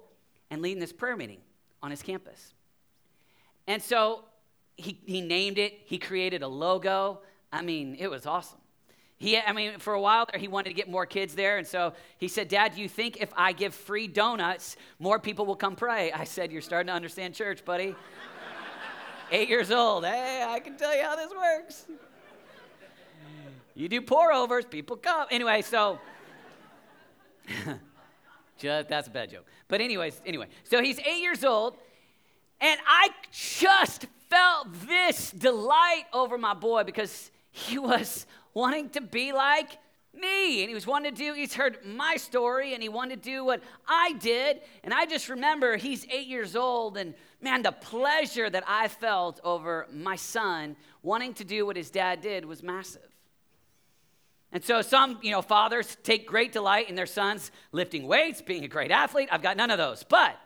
and 0.52 0.62
leading 0.62 0.80
this 0.80 0.94
prayer 0.94 1.18
meeting 1.18 1.40
on 1.82 1.90
his 1.90 2.04
campus. 2.04 2.54
And 3.66 3.82
so 3.82 4.26
he, 4.76 5.00
he 5.06 5.22
named 5.22 5.58
it, 5.58 5.80
he 5.86 5.98
created 5.98 6.44
a 6.44 6.48
logo. 6.48 7.22
I 7.52 7.64
mean, 7.64 7.96
it 7.98 8.10
was 8.10 8.28
awesome. 8.28 8.60
He, 9.20 9.36
I 9.40 9.52
mean, 9.52 9.80
for 9.80 9.94
a 9.94 10.02
while 10.02 10.28
there, 10.32 10.40
he 10.40 10.48
wanted 10.48 10.70
to 10.70 10.76
get 10.76 10.88
more 10.88 11.08
kids 11.08 11.34
there. 11.34 11.58
And 11.58 11.66
so 11.66 11.94
he 12.20 12.28
said, 12.28 12.50
Dad, 12.50 12.76
do 12.76 12.82
you 12.82 12.88
think 12.88 13.18
if 13.20 13.34
I 13.36 13.52
give 13.52 13.74
free 13.74 14.08
donuts, 14.08 14.78
more 15.00 15.18
people 15.18 15.48
will 15.48 15.56
come 15.56 15.76
pray? 15.76 16.12
I 16.12 16.24
said, 16.24 16.52
You're 16.52 16.62
starting 16.62 16.88
to 16.88 16.94
understand 16.94 17.34
church, 17.34 17.66
buddy. 17.66 17.96
Eight 19.30 19.50
years 19.50 19.72
old. 19.72 20.06
Hey, 20.06 20.46
I 20.48 20.60
can 20.60 20.78
tell 20.78 20.96
you 20.96 21.04
how 21.04 21.16
this 21.16 21.30
works. 21.32 21.86
You 23.76 23.90
do 23.90 24.02
pour 24.02 24.32
overs, 24.32 24.66
people 24.66 24.96
come. 24.96 25.28
Anyway, 25.30 25.62
so 25.62 26.00
just 28.58 28.90
that's 28.90 29.08
a 29.08 29.12
bad 29.12 29.30
joke. 29.30 29.46
But 29.68 29.82
anyways, 29.82 30.22
anyway, 30.26 30.48
so 30.64 30.82
he's 30.82 30.98
eight 31.00 31.22
years 31.22 31.44
old, 31.44 31.76
and 32.62 32.80
I 32.88 33.10
just 33.32 34.08
felt 34.30 34.68
this 34.88 35.32
delight 35.32 36.06
over 36.14 36.38
my 36.38 36.54
boy 36.54 36.84
because 36.84 37.30
he 37.52 37.78
was 37.78 38.26
wanting 38.54 38.90
to 38.92 39.02
be 39.02 39.34
like 39.34 39.78
me 40.18 40.62
and 40.62 40.70
he 40.70 40.74
was 40.74 40.88
wanting 40.88 41.14
to 41.14 41.18
do 41.18 41.34
he's 41.34 41.54
heard 41.54 41.78
my 41.86 42.16
story 42.18 42.74
and 42.74 42.82
he 42.82 42.90
wanted 42.90 43.22
to 43.22 43.30
do 43.30 43.46
what 43.46 43.62
i 43.88 44.14
did 44.20 44.62
and 44.84 44.94
i 44.94 45.06
just 45.06 45.30
remember 45.30 45.78
he's 45.78 46.06
eight 46.12 46.28
years 46.28 46.56
old 46.56 46.98
and 46.98 47.14
man 47.42 47.62
the 47.62 47.72
pleasure 47.72 48.50
that 48.50 48.64
i 48.68 48.88
felt 48.88 49.40
over 49.44 49.88
my 49.92 50.16
son 50.16 50.76
wanting 51.04 51.34
to 51.34 51.44
do 51.44 51.66
what 51.66 51.76
his 51.76 51.90
dad 51.90 52.22
did 52.22 52.46
was 52.46 52.64
massive 52.64 53.08
and 54.52 54.64
so 54.64 54.82
some, 54.82 55.20
you 55.22 55.32
know, 55.32 55.42
fathers 55.42 55.98
take 56.04 56.26
great 56.26 56.54
delight 56.54 56.90
in 56.90 56.96
their 56.96 57.06
sons 57.06 57.52
lifting 57.72 58.08
weights, 58.08 58.42
being 58.42 58.64
a 58.64 58.68
great 58.68 58.92
athlete. 58.92 59.30
I've 59.32 59.42
got 59.42 59.58
none 59.58 59.72
of 59.72 59.78
those. 59.78 60.04
But 60.04 60.38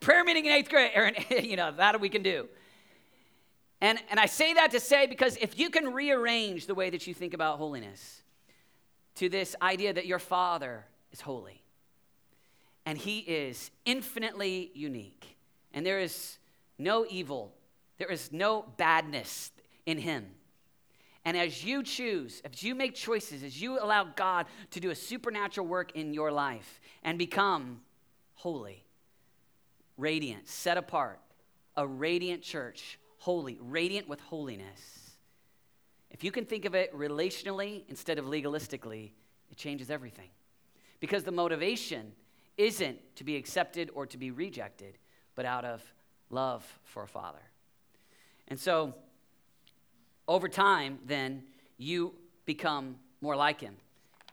prayer 0.00 0.24
meeting 0.24 0.46
in 0.46 0.52
eighth 0.52 0.68
grade, 0.68 0.90
Aaron, 0.94 1.14
you 1.42 1.56
know, 1.56 1.72
that 1.72 2.00
we 2.00 2.08
can 2.08 2.22
do. 2.22 2.48
And, 3.80 3.98
and 4.10 4.20
I 4.20 4.26
say 4.26 4.54
that 4.54 4.72
to 4.72 4.80
say 4.80 5.06
because 5.06 5.36
if 5.36 5.58
you 5.58 5.70
can 5.70 5.94
rearrange 5.94 6.66
the 6.66 6.74
way 6.74 6.90
that 6.90 7.06
you 7.06 7.14
think 7.14 7.32
about 7.32 7.58
holiness 7.58 8.19
to 9.16 9.28
this 9.28 9.54
idea 9.60 9.92
that 9.92 10.06
your 10.06 10.18
father 10.18 10.86
is 11.12 11.20
holy, 11.20 11.62
and 12.86 12.96
he 12.96 13.18
is 13.20 13.70
infinitely 13.84 14.70
unique. 14.74 15.36
And 15.72 15.84
there 15.86 16.00
is 16.00 16.38
no 16.78 17.06
evil, 17.08 17.54
there 17.98 18.10
is 18.10 18.32
no 18.32 18.64
badness 18.76 19.52
in 19.86 19.98
him. 19.98 20.26
And 21.24 21.36
as 21.36 21.64
you 21.64 21.82
choose, 21.82 22.40
as 22.50 22.62
you 22.62 22.74
make 22.74 22.94
choices, 22.94 23.42
as 23.42 23.60
you 23.60 23.78
allow 23.78 24.04
God 24.04 24.46
to 24.70 24.80
do 24.80 24.90
a 24.90 24.94
supernatural 24.94 25.66
work 25.66 25.92
in 25.94 26.14
your 26.14 26.32
life 26.32 26.80
and 27.02 27.18
become 27.18 27.82
holy, 28.34 28.84
radiant, 29.98 30.48
set 30.48 30.78
apart, 30.78 31.20
a 31.76 31.86
radiant 31.86 32.42
church, 32.42 32.98
holy, 33.18 33.58
radiant 33.60 34.08
with 34.08 34.20
holiness. 34.20 34.99
If 36.10 36.24
you 36.24 36.30
can 36.30 36.44
think 36.44 36.64
of 36.64 36.74
it 36.74 36.96
relationally 36.96 37.82
instead 37.88 38.18
of 38.18 38.26
legalistically, 38.26 39.10
it 39.50 39.56
changes 39.56 39.90
everything. 39.90 40.28
Because 40.98 41.24
the 41.24 41.32
motivation 41.32 42.12
isn't 42.56 42.98
to 43.16 43.24
be 43.24 43.36
accepted 43.36 43.90
or 43.94 44.06
to 44.06 44.18
be 44.18 44.30
rejected, 44.30 44.98
but 45.34 45.44
out 45.44 45.64
of 45.64 45.82
love 46.28 46.64
for 46.84 47.02
a 47.02 47.08
father. 47.08 47.42
And 48.48 48.58
so, 48.58 48.94
over 50.28 50.48
time, 50.48 50.98
then, 51.06 51.44
you 51.78 52.14
become 52.44 52.96
more 53.20 53.34
like 53.34 53.60
him. 53.60 53.76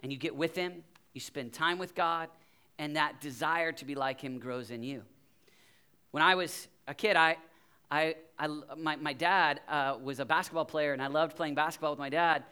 And 0.04 0.12
you 0.12 0.18
get 0.18 0.36
with 0.36 0.56
him, 0.56 0.84
you 1.14 1.22
spend 1.22 1.54
time 1.54 1.78
with 1.78 1.96
God, 1.96 2.30
and 2.78 2.96
that 2.96 3.22
desire 3.22 3.72
to 3.72 3.86
be 3.86 3.96
like 3.96 4.22
him 4.22 4.38
grows 4.38 4.70
in 4.70 4.84
you. 4.84 5.04
When 6.12 6.22
I 6.22 6.36
was 6.36 6.68
a 6.88 6.94
kid, 6.94 7.16
I, 7.16 7.38
I, 7.90 8.16
I 8.38 8.48
my, 8.78 8.96
my 8.98 9.14
dad 9.14 9.62
uh, 9.68 9.98
was 10.04 10.20
a 10.20 10.26
basketball 10.26 10.66
player, 10.66 10.94
and 10.94 11.02
I 11.02 11.08
loved 11.08 11.36
playing 11.36 11.56
basketball 11.56 11.92
with 11.92 12.00
my 12.00 12.10
dad. 12.10 12.44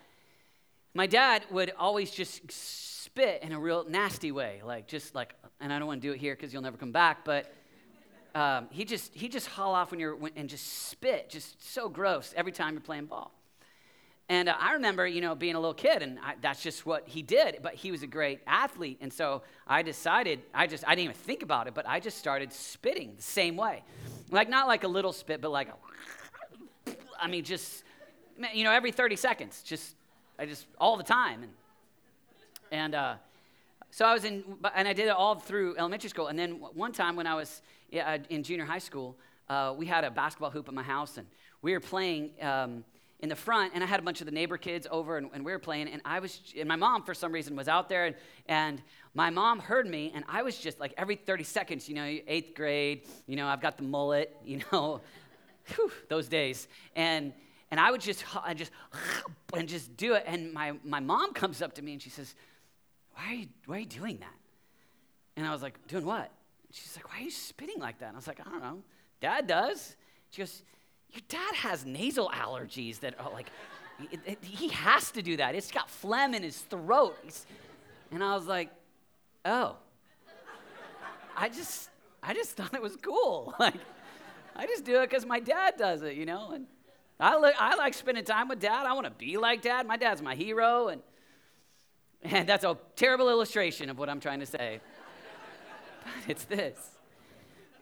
My 0.93 1.07
dad 1.07 1.43
would 1.51 1.73
always 1.77 2.11
just 2.11 2.49
spit 2.51 3.43
in 3.43 3.51
a 3.51 3.59
real 3.59 3.85
nasty 3.87 4.31
way, 4.31 4.61
like 4.65 4.87
just 4.87 5.13
like, 5.13 5.35
and 5.59 5.73
I 5.73 5.79
don't 5.79 5.87
want 5.87 6.01
to 6.01 6.07
do 6.07 6.13
it 6.13 6.19
here 6.19 6.35
because 6.35 6.53
you'll 6.53 6.61
never 6.61 6.77
come 6.77 6.93
back, 6.93 7.25
but 7.25 7.53
um, 8.33 8.67
he 8.71 8.85
just 8.85 9.13
he 9.13 9.27
just 9.27 9.47
haul 9.47 9.73
off 9.73 9.91
when 9.91 9.99
you're 9.99 10.17
and 10.35 10.47
just 10.47 10.89
spit, 10.89 11.29
just 11.29 11.73
so 11.73 11.89
gross 11.89 12.33
every 12.37 12.51
time 12.51 12.73
you're 12.73 12.81
playing 12.81 13.05
ball. 13.05 13.34
And 14.27 14.50
uh, 14.50 14.55
I 14.60 14.74
remember, 14.74 15.05
you 15.05 15.22
know, 15.22 15.36
being 15.36 15.55
a 15.55 15.60
little 15.60 15.75
kid, 15.75 16.01
and 16.01 16.17
I, 16.20 16.34
that's 16.41 16.63
just 16.63 16.86
what 16.86 17.08
he 17.08 17.22
did. 17.22 17.60
But 17.62 17.75
he 17.75 17.91
was 17.91 18.01
a 18.01 18.08
great 18.08 18.41
athlete, 18.48 18.98
and 19.01 19.13
so 19.13 19.44
I 19.67 19.84
decided, 19.84 20.41
I 20.53 20.65
just, 20.65 20.84
I 20.88 20.96
didn't 20.96 21.12
even 21.12 21.15
think 21.15 21.44
about 21.44 21.67
it, 21.67 21.75
but 21.75 21.88
I 21.88 22.00
just 22.00 22.17
started 22.17 22.51
spitting 22.51 23.13
the 23.17 23.22
same 23.22 23.55
way, 23.55 23.84
like 24.32 24.50
not 24.50 24.67
like 24.67 24.84
a 24.84 24.88
little 24.88 25.13
spit, 25.13 25.41
but 25.41 25.51
like, 25.51 25.70
a, 25.70 26.96
I 27.22 27.27
mean, 27.27 27.44
just, 27.44 27.84
you 28.51 28.63
know, 28.63 28.72
every 28.72 28.91
30 28.91 29.15
seconds, 29.15 29.62
just, 29.63 29.96
I 30.39 30.48
just 30.48 30.65
all 30.79 30.98
the 30.98 31.03
time, 31.03 31.44
and 31.44 31.51
and 32.72 32.96
uh, 32.96 33.13
so 33.91 34.05
I 34.05 34.13
was 34.13 34.25
in, 34.25 34.44
and 34.75 34.88
I 34.88 34.94
did 34.94 35.05
it 35.05 35.15
all 35.15 35.36
through 35.36 35.77
elementary 35.77 36.10
school, 36.10 36.27
and 36.27 36.38
then 36.38 36.53
one 36.74 36.91
time 36.91 37.15
when 37.15 37.27
I 37.27 37.36
was 37.36 37.62
in 37.91 38.44
junior 38.44 38.65
high 38.65 38.79
school, 38.79 39.15
uh, 39.50 39.74
we 39.77 39.86
had 39.86 40.03
a 40.03 40.12
basketball 40.12 40.50
hoop 40.50 40.67
at 40.67 40.74
my 40.74 40.84
house, 40.84 41.17
and 41.17 41.27
we 41.62 41.74
were 41.74 41.79
playing. 41.79 42.32
Um, 42.41 42.84
in 43.19 43.29
the 43.29 43.36
front, 43.36 43.74
and 43.74 43.84
I 43.84 43.88
had 43.88 44.00
a 44.00 44.03
bunch 44.03 44.19
of 44.19 44.25
the 44.25 44.31
neighbor 44.31 44.57
kids 44.57 44.88
over, 44.91 45.17
and, 45.17 45.29
and, 45.34 45.45
we 45.45 45.51
were 45.51 45.60
playing. 45.60 45.88
And 45.88 46.01
I 46.03 46.19
was, 46.19 46.41
and 46.57 46.67
my 46.67 46.75
mom 46.75 47.03
for 47.03 47.13
some 47.13 47.31
reason 47.31 47.55
was 47.55 47.67
out 47.67 47.88
there, 47.88 48.05
and, 48.05 48.15
and 48.48 48.81
my 49.13 49.29
mom 49.29 49.60
heard 49.60 49.88
me, 49.88 50.12
and 50.13 50.25
I 50.27 50.43
was 50.43 50.57
just 50.57 50.79
like 50.79 50.93
every 50.98 51.15
30 51.15 51.43
seconds, 51.43 51.88
you 51.88 51.95
know, 51.95 52.03
eighth 52.03 52.53
grade, 52.55 53.07
you 53.25 53.36
know, 53.38 53.48
I've 53.48 53.62
got 53.62 53.77
the 53.77 53.84
mullet, 53.84 54.36
you 54.45 54.62
know, 54.72 55.01
whew, 55.75 55.91
those 56.10 56.27
days, 56.27 56.67
and 56.95 57.34
and 57.72 57.79
I 57.79 57.89
would 57.89 58.01
just, 58.01 58.24
I 58.45 58.53
just, 58.53 58.72
and 59.53 59.67
just 59.67 59.98
do 59.98 60.13
it. 60.13 60.24
And 60.27 60.53
my 60.53 60.74
my 60.84 61.00
mom 61.00 61.34
comes 61.34 61.62
up 61.62 61.74
to 61.74 61.81
me 61.81 61.93
and 61.93 62.01
she 62.01 62.10
says, 62.10 62.36
"Why 63.13 63.24
are 63.27 63.34
you, 63.34 63.48
why 63.65 63.77
are 63.77 63.79
you 63.79 63.86
doing 63.86 64.17
that?" 64.17 64.36
And 65.36 65.48
I 65.48 65.51
was 65.51 65.62
like, 65.62 65.88
"Doing 65.88 66.05
what?" 66.05 66.31
she's 66.72 66.95
like, 66.95 67.10
"Why 67.10 67.19
are 67.19 67.24
you 67.24 67.31
spitting 67.31 67.79
like 67.79 68.00
that?" 68.00 68.07
And 68.07 68.15
I 68.15 68.19
was 68.19 68.27
like, 68.27 68.39
"I 68.39 68.50
don't 68.50 68.62
know. 68.62 68.84
Dad 69.19 69.48
does." 69.48 69.95
She 70.29 70.41
goes 70.41 70.62
your 71.15 71.24
dad 71.29 71.55
has 71.55 71.86
nasal 71.86 72.29
allergies 72.29 73.00
that 73.00 73.19
are 73.19 73.31
like, 73.31 73.50
he 74.41 74.67
has 74.69 75.12
to 75.12 75.22
do 75.22 75.38
that. 75.38 75.55
It's 75.55 75.72
got 75.72 75.89
phlegm 75.89 76.34
in 76.34 76.43
his 76.43 76.57
throat. 76.57 77.17
And 78.12 78.24
I 78.24 78.36
was 78.36 78.45
like, 78.45 78.69
oh. 79.45 79.77
I 81.38 81.50
just, 81.50 81.89
I 82.22 82.34
just 82.34 82.51
thought 82.51 82.74
it 82.74 82.81
was 82.81 82.95
cool. 82.98 83.53
Like, 83.60 83.75
I 84.57 84.67
just 84.67 84.86
do 84.86 85.01
it 85.01 85.10
because 85.10 85.25
my 85.25 85.41
dad 85.41 85.74
does 85.77 86.01
it, 86.01 86.15
you 86.15 86.25
know? 86.25 86.51
And 86.51 86.65
I, 87.19 87.38
li- 87.38 87.51
I 87.60 87.75
like 87.75 87.93
spending 87.93 88.24
time 88.24 88.48
with 88.48 88.62
dad. 88.62 88.86
I 88.86 88.93
want 88.93 89.05
to 89.05 89.12
be 89.12 89.36
like 89.36 89.62
dad. 89.62 89.86
My 89.86 89.98
dad's 89.98 90.22
my 90.22 90.34
hero. 90.34 90.88
And, 90.88 91.01
and 92.24 92.48
that's 92.48 92.63
a 92.63 92.77
terrible 92.95 93.27
illustration 93.29 93.89
of 93.89 93.98
what 93.98 94.10
I'm 94.10 94.22
trying 94.22 94.39
to 94.39 94.45
say. 94.45 94.79
But 96.05 96.29
it's 96.29 96.43
this 96.43 96.77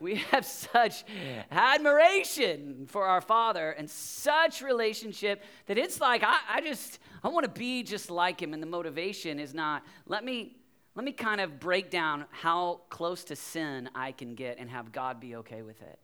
we 0.03 0.15
have 0.31 0.45
such 0.45 1.03
admiration 1.49 2.85
for 2.87 3.05
our 3.05 3.21
Father 3.21 3.71
and 3.71 3.89
such 3.89 4.61
relationship 4.61 5.41
that 5.65 5.77
it's 5.77 5.99
like, 5.99 6.23
I, 6.23 6.37
I 6.49 6.61
just, 6.61 6.99
I 7.23 7.29
want 7.29 7.45
to 7.45 7.59
be 7.59 7.81
just 7.81 8.11
like 8.11 8.41
Him. 8.41 8.53
And 8.53 8.61
the 8.61 8.67
motivation 8.67 9.39
is 9.39 9.53
not, 9.53 9.83
let 10.05 10.23
me, 10.23 10.57
let 10.93 11.05
me 11.05 11.13
kind 11.13 11.41
of 11.41 11.59
break 11.59 11.89
down 11.89 12.25
how 12.29 12.81
close 12.89 13.23
to 13.25 13.35
sin 13.35 13.89
I 13.95 14.11
can 14.11 14.35
get 14.35 14.59
and 14.59 14.69
have 14.69 14.91
God 14.91 15.19
be 15.19 15.37
okay 15.37 15.63
with 15.63 15.81
it. 15.81 15.99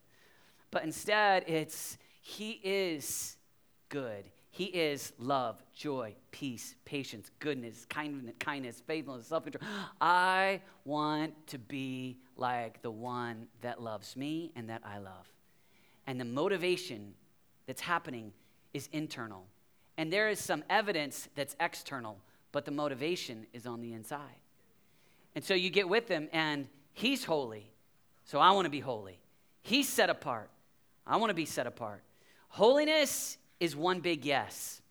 But 0.71 0.83
instead, 0.83 1.43
it's, 1.47 1.97
He 2.21 2.59
is 2.63 3.35
good. 3.89 4.23
He 4.51 4.65
is 4.65 5.13
love, 5.19 5.61
joy, 5.75 6.15
peace, 6.31 6.75
patience, 6.83 7.29
goodness, 7.39 7.85
kindness, 7.85 8.33
kindness 8.39 8.81
faithfulness, 8.85 9.27
self 9.27 9.43
control. 9.43 9.63
I 10.01 10.61
want 10.85 11.47
to 11.47 11.59
be 11.59 12.17
like 12.39 12.81
the 12.81 12.91
one 12.91 13.47
that 13.61 13.81
loves 13.81 14.15
me 14.15 14.51
and 14.55 14.69
that 14.69 14.81
I 14.85 14.97
love. 14.99 15.27
And 16.07 16.19
the 16.19 16.25
motivation 16.25 17.13
that's 17.67 17.81
happening 17.81 18.33
is 18.73 18.89
internal. 18.91 19.45
And 19.97 20.11
there 20.11 20.29
is 20.29 20.39
some 20.39 20.63
evidence 20.69 21.27
that's 21.35 21.55
external, 21.59 22.17
but 22.51 22.65
the 22.65 22.71
motivation 22.71 23.45
is 23.53 23.65
on 23.65 23.81
the 23.81 23.93
inside. 23.93 24.39
And 25.35 25.43
so 25.43 25.53
you 25.53 25.69
get 25.69 25.87
with 25.87 26.07
him, 26.07 26.29
and 26.33 26.67
he's 26.93 27.25
holy. 27.25 27.69
So 28.23 28.39
I 28.39 28.51
want 28.51 28.65
to 28.65 28.69
be 28.69 28.79
holy. 28.79 29.19
He's 29.61 29.87
set 29.87 30.09
apart. 30.09 30.49
I 31.05 31.17
want 31.17 31.29
to 31.29 31.35
be 31.35 31.45
set 31.45 31.67
apart. 31.67 32.01
Holiness 32.49 33.37
is 33.59 33.75
one 33.75 33.99
big 33.99 34.25
yes. 34.25 34.81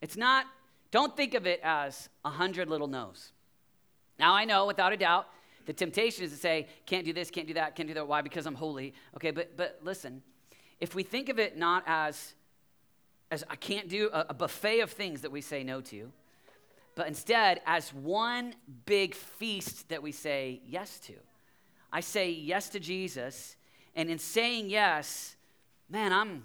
It's 0.00 0.16
not, 0.16 0.46
don't 0.90 1.16
think 1.16 1.34
of 1.34 1.46
it 1.46 1.60
as 1.62 2.08
a 2.24 2.30
hundred 2.30 2.68
little 2.68 2.88
no's. 2.88 3.32
Now, 4.18 4.34
I 4.34 4.44
know 4.44 4.66
without 4.66 4.92
a 4.92 4.96
doubt, 4.96 5.28
the 5.66 5.72
temptation 5.72 6.24
is 6.24 6.30
to 6.30 6.36
say, 6.36 6.68
can't 6.86 7.04
do 7.04 7.12
this, 7.12 7.30
can't 7.30 7.46
do 7.46 7.54
that, 7.54 7.74
can't 7.76 7.88
do 7.88 7.94
that. 7.94 8.06
Why? 8.06 8.22
Because 8.22 8.46
I'm 8.46 8.54
holy. 8.54 8.94
Okay, 9.16 9.30
but, 9.30 9.56
but 9.56 9.80
listen, 9.82 10.22
if 10.80 10.94
we 10.94 11.02
think 11.02 11.28
of 11.28 11.38
it 11.38 11.56
not 11.56 11.82
as, 11.86 12.34
as 13.30 13.44
I 13.48 13.56
can't 13.56 13.88
do 13.88 14.10
a, 14.12 14.26
a 14.30 14.34
buffet 14.34 14.80
of 14.80 14.90
things 14.90 15.22
that 15.22 15.30
we 15.30 15.40
say 15.40 15.64
no 15.64 15.80
to, 15.82 16.12
but 16.94 17.08
instead 17.08 17.60
as 17.66 17.92
one 17.92 18.54
big 18.86 19.14
feast 19.14 19.88
that 19.88 20.02
we 20.02 20.12
say 20.12 20.60
yes 20.66 20.98
to. 21.00 21.14
I 21.92 22.00
say 22.00 22.30
yes 22.30 22.68
to 22.70 22.80
Jesus, 22.80 23.56
and 23.94 24.08
in 24.08 24.18
saying 24.18 24.68
yes, 24.68 25.36
man, 25.88 26.12
I'm 26.12 26.44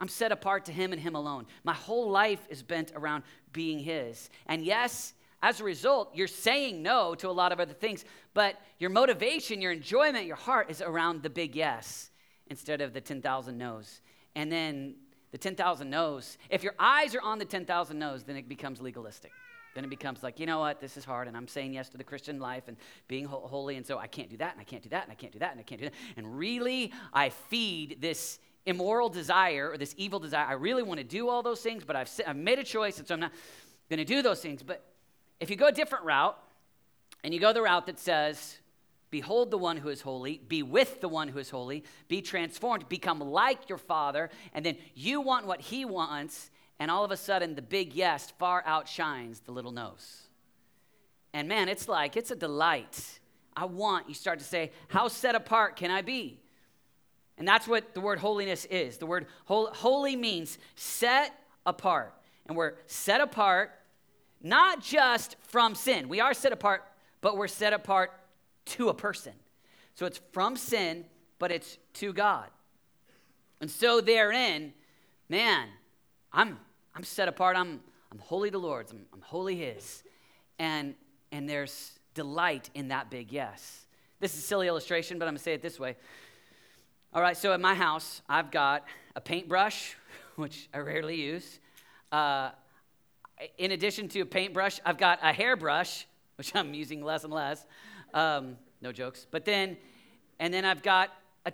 I'm 0.00 0.08
set 0.08 0.30
apart 0.30 0.66
to 0.66 0.72
Him 0.72 0.92
and 0.92 1.00
Him 1.00 1.14
alone. 1.14 1.46
My 1.64 1.72
whole 1.72 2.10
life 2.10 2.46
is 2.50 2.62
bent 2.62 2.92
around 2.94 3.24
being 3.52 3.78
His. 3.78 4.28
And 4.46 4.64
yes, 4.64 5.14
as 5.42 5.60
a 5.60 5.64
result, 5.64 6.10
you're 6.14 6.26
saying 6.26 6.82
no 6.82 7.14
to 7.16 7.28
a 7.28 7.30
lot 7.30 7.52
of 7.52 7.60
other 7.60 7.74
things, 7.74 8.04
but 8.34 8.56
your 8.78 8.90
motivation, 8.90 9.60
your 9.60 9.72
enjoyment, 9.72 10.26
your 10.26 10.36
heart 10.36 10.70
is 10.70 10.80
around 10.80 11.22
the 11.22 11.30
big 11.30 11.54
yes 11.54 12.10
instead 12.48 12.80
of 12.80 12.92
the 12.92 13.00
10,000 13.00 13.56
no's. 13.56 14.00
And 14.34 14.50
then 14.50 14.96
the 15.32 15.38
10,000 15.38 15.90
no's, 15.90 16.38
if 16.50 16.62
your 16.62 16.74
eyes 16.78 17.14
are 17.14 17.20
on 17.20 17.38
the 17.38 17.44
10,000 17.44 17.98
no's, 17.98 18.24
then 18.24 18.36
it 18.36 18.48
becomes 18.48 18.80
legalistic. 18.80 19.32
Then 19.74 19.84
it 19.84 19.90
becomes 19.90 20.22
like, 20.22 20.40
you 20.40 20.46
know 20.46 20.60
what, 20.60 20.80
this 20.80 20.96
is 20.96 21.04
hard, 21.04 21.28
and 21.28 21.36
I'm 21.36 21.48
saying 21.48 21.74
yes 21.74 21.90
to 21.90 21.98
the 21.98 22.04
Christian 22.04 22.40
life 22.40 22.64
and 22.66 22.78
being 23.08 23.26
holy, 23.26 23.76
and 23.76 23.84
so 23.84 23.98
I 23.98 24.06
can't 24.06 24.30
do 24.30 24.38
that, 24.38 24.52
and 24.52 24.60
I 24.60 24.64
can't 24.64 24.82
do 24.82 24.88
that, 24.88 25.02
and 25.02 25.12
I 25.12 25.14
can't 25.14 25.32
do 25.32 25.38
that, 25.40 25.50
and 25.50 25.60
I 25.60 25.64
can't 25.64 25.80
do 25.80 25.88
that. 25.88 25.94
And 26.16 26.38
really, 26.38 26.92
I 27.12 27.28
feed 27.28 27.98
this 28.00 28.38
immoral 28.64 29.10
desire 29.10 29.70
or 29.70 29.76
this 29.76 29.94
evil 29.98 30.18
desire. 30.18 30.46
I 30.46 30.54
really 30.54 30.82
want 30.82 30.98
to 30.98 31.04
do 31.04 31.28
all 31.28 31.42
those 31.42 31.60
things, 31.60 31.84
but 31.84 31.94
I've, 31.94 32.10
I've 32.26 32.36
made 32.36 32.58
a 32.58 32.64
choice, 32.64 32.98
and 32.98 33.06
so 33.06 33.14
I'm 33.14 33.20
not 33.20 33.32
going 33.90 33.98
to 33.98 34.04
do 34.04 34.22
those 34.22 34.40
things. 34.40 34.62
But 34.62 34.82
if 35.40 35.50
you 35.50 35.56
go 35.56 35.66
a 35.66 35.72
different 35.72 36.04
route, 36.04 36.38
and 37.24 37.34
you 37.34 37.40
go 37.40 37.52
the 37.52 37.62
route 37.62 37.86
that 37.86 37.98
says, 37.98 38.58
Behold 39.10 39.50
the 39.50 39.58
one 39.58 39.76
who 39.76 39.88
is 39.88 40.00
holy, 40.00 40.40
be 40.48 40.62
with 40.62 41.00
the 41.00 41.08
one 41.08 41.28
who 41.28 41.38
is 41.38 41.50
holy, 41.50 41.84
be 42.08 42.20
transformed, 42.20 42.88
become 42.88 43.20
like 43.20 43.68
your 43.68 43.78
father, 43.78 44.30
and 44.52 44.66
then 44.66 44.76
you 44.94 45.20
want 45.20 45.46
what 45.46 45.60
he 45.60 45.84
wants, 45.84 46.50
and 46.78 46.90
all 46.90 47.04
of 47.04 47.10
a 47.10 47.16
sudden 47.16 47.54
the 47.54 47.62
big 47.62 47.94
yes 47.94 48.32
far 48.38 48.62
outshines 48.66 49.40
the 49.40 49.52
little 49.52 49.70
no's. 49.70 50.22
And 51.32 51.48
man, 51.48 51.68
it's 51.68 51.88
like, 51.88 52.16
it's 52.16 52.30
a 52.30 52.36
delight. 52.36 53.20
I 53.56 53.64
want, 53.64 54.08
you 54.08 54.14
start 54.14 54.38
to 54.40 54.44
say, 54.44 54.72
How 54.88 55.08
set 55.08 55.34
apart 55.34 55.76
can 55.76 55.90
I 55.90 56.02
be? 56.02 56.40
And 57.38 57.46
that's 57.46 57.68
what 57.68 57.94
the 57.94 58.00
word 58.00 58.18
holiness 58.18 58.64
is. 58.66 58.98
The 58.98 59.06
word 59.06 59.26
holy 59.44 60.16
means 60.16 60.58
set 60.74 61.32
apart. 61.64 62.14
And 62.46 62.56
we're 62.56 62.74
set 62.86 63.20
apart 63.20 63.72
not 64.46 64.80
just 64.80 65.36
from 65.40 65.74
sin. 65.74 66.08
We 66.08 66.20
are 66.20 66.32
set 66.32 66.52
apart, 66.52 66.84
but 67.20 67.36
we're 67.36 67.48
set 67.48 67.72
apart 67.72 68.12
to 68.66 68.88
a 68.88 68.94
person. 68.94 69.32
So 69.94 70.06
it's 70.06 70.20
from 70.32 70.56
sin, 70.56 71.04
but 71.38 71.50
it's 71.50 71.78
to 71.94 72.12
God. 72.12 72.48
And 73.60 73.70
so 73.70 74.00
therein, 74.00 74.72
man, 75.28 75.68
I'm 76.32 76.58
I'm 76.94 77.02
set 77.02 77.28
apart. 77.28 77.56
I'm 77.56 77.80
I'm 78.12 78.18
holy 78.18 78.50
to 78.50 78.58
Lord's. 78.58 78.92
I'm, 78.92 79.06
I'm 79.12 79.20
holy 79.20 79.56
His. 79.56 80.02
And 80.58 80.94
and 81.32 81.48
there's 81.48 81.98
delight 82.14 82.70
in 82.74 82.88
that 82.88 83.10
big 83.10 83.32
yes. 83.32 83.86
This 84.20 84.34
is 84.34 84.44
a 84.44 84.46
silly 84.46 84.68
illustration, 84.68 85.18
but 85.18 85.26
I'm 85.26 85.32
gonna 85.32 85.40
say 85.40 85.54
it 85.54 85.62
this 85.62 85.80
way. 85.80 85.96
All 87.12 87.22
right, 87.22 87.36
so 87.36 87.52
at 87.52 87.60
my 87.60 87.74
house, 87.74 88.22
I've 88.28 88.50
got 88.50 88.84
a 89.14 89.20
paintbrush, 89.20 89.94
which 90.36 90.68
I 90.72 90.78
rarely 90.78 91.16
use. 91.16 91.58
Uh, 92.12 92.50
in 93.58 93.72
addition 93.72 94.08
to 94.08 94.20
a 94.20 94.26
paintbrush, 94.26 94.80
I've 94.84 94.98
got 94.98 95.18
a 95.22 95.32
hairbrush, 95.32 96.06
which 96.36 96.54
I'm 96.54 96.74
using 96.74 97.02
less 97.02 97.24
and 97.24 97.32
less. 97.32 97.66
Um, 98.14 98.56
no 98.80 98.92
jokes. 98.92 99.26
But 99.30 99.44
then, 99.44 99.76
and 100.38 100.52
then 100.52 100.64
I've 100.64 100.82
got 100.82 101.10
a, 101.44 101.52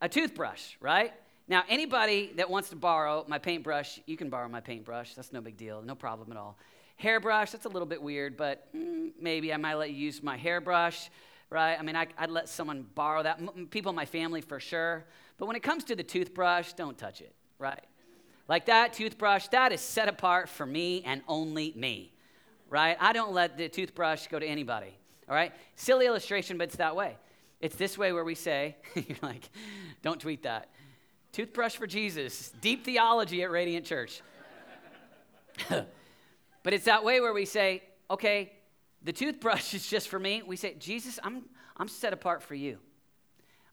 a 0.00 0.08
toothbrush, 0.08 0.74
right? 0.80 1.12
Now, 1.46 1.62
anybody 1.68 2.32
that 2.36 2.48
wants 2.48 2.70
to 2.70 2.76
borrow 2.76 3.24
my 3.28 3.38
paintbrush, 3.38 4.00
you 4.06 4.16
can 4.16 4.30
borrow 4.30 4.48
my 4.48 4.60
paintbrush. 4.60 5.14
That's 5.14 5.32
no 5.32 5.40
big 5.40 5.56
deal, 5.56 5.82
no 5.82 5.94
problem 5.94 6.30
at 6.30 6.38
all. 6.38 6.56
Hairbrush, 6.96 7.50
that's 7.50 7.66
a 7.66 7.68
little 7.68 7.86
bit 7.86 8.00
weird, 8.00 8.36
but 8.36 8.74
mm, 8.74 9.10
maybe 9.20 9.52
I 9.52 9.56
might 9.56 9.74
let 9.74 9.90
you 9.90 9.96
use 9.96 10.22
my 10.22 10.36
hairbrush, 10.36 11.10
right? 11.50 11.76
I 11.78 11.82
mean, 11.82 11.96
I, 11.96 12.06
would 12.20 12.30
let 12.30 12.48
someone 12.48 12.86
borrow 12.94 13.22
that. 13.22 13.40
M- 13.40 13.66
people 13.70 13.90
in 13.90 13.96
my 13.96 14.06
family 14.06 14.40
for 14.40 14.60
sure. 14.60 15.04
But 15.36 15.46
when 15.46 15.56
it 15.56 15.62
comes 15.62 15.84
to 15.84 15.96
the 15.96 16.04
toothbrush, 16.04 16.72
don't 16.74 16.96
touch 16.96 17.20
it, 17.20 17.34
right? 17.58 17.84
Like 18.48 18.66
that 18.66 18.92
toothbrush, 18.92 19.48
that 19.48 19.72
is 19.72 19.80
set 19.80 20.08
apart 20.08 20.48
for 20.48 20.66
me 20.66 21.02
and 21.04 21.22
only 21.26 21.72
me, 21.76 22.12
right? 22.68 22.96
I 23.00 23.12
don't 23.12 23.32
let 23.32 23.56
the 23.56 23.68
toothbrush 23.68 24.26
go 24.26 24.38
to 24.38 24.46
anybody, 24.46 24.94
all 25.28 25.34
right? 25.34 25.52
Silly 25.76 26.06
illustration, 26.06 26.58
but 26.58 26.64
it's 26.64 26.76
that 26.76 26.94
way. 26.94 27.16
It's 27.60 27.76
this 27.76 27.96
way 27.96 28.12
where 28.12 28.24
we 28.24 28.34
say, 28.34 28.76
you're 28.94 29.16
like, 29.22 29.48
don't 30.02 30.20
tweet 30.20 30.42
that. 30.42 30.68
Toothbrush 31.32 31.76
for 31.76 31.86
Jesus, 31.86 32.52
deep 32.60 32.84
theology 32.84 33.42
at 33.42 33.50
Radiant 33.50 33.86
Church. 33.86 34.20
but 35.68 36.72
it's 36.72 36.84
that 36.84 37.02
way 37.02 37.20
where 37.20 37.32
we 37.32 37.46
say, 37.46 37.82
okay, 38.10 38.52
the 39.02 39.12
toothbrush 39.12 39.72
is 39.74 39.88
just 39.88 40.08
for 40.08 40.18
me. 40.18 40.42
We 40.46 40.56
say, 40.56 40.74
Jesus, 40.74 41.18
I'm, 41.22 41.44
I'm 41.76 41.88
set 41.88 42.12
apart 42.12 42.42
for 42.42 42.54
you. 42.54 42.78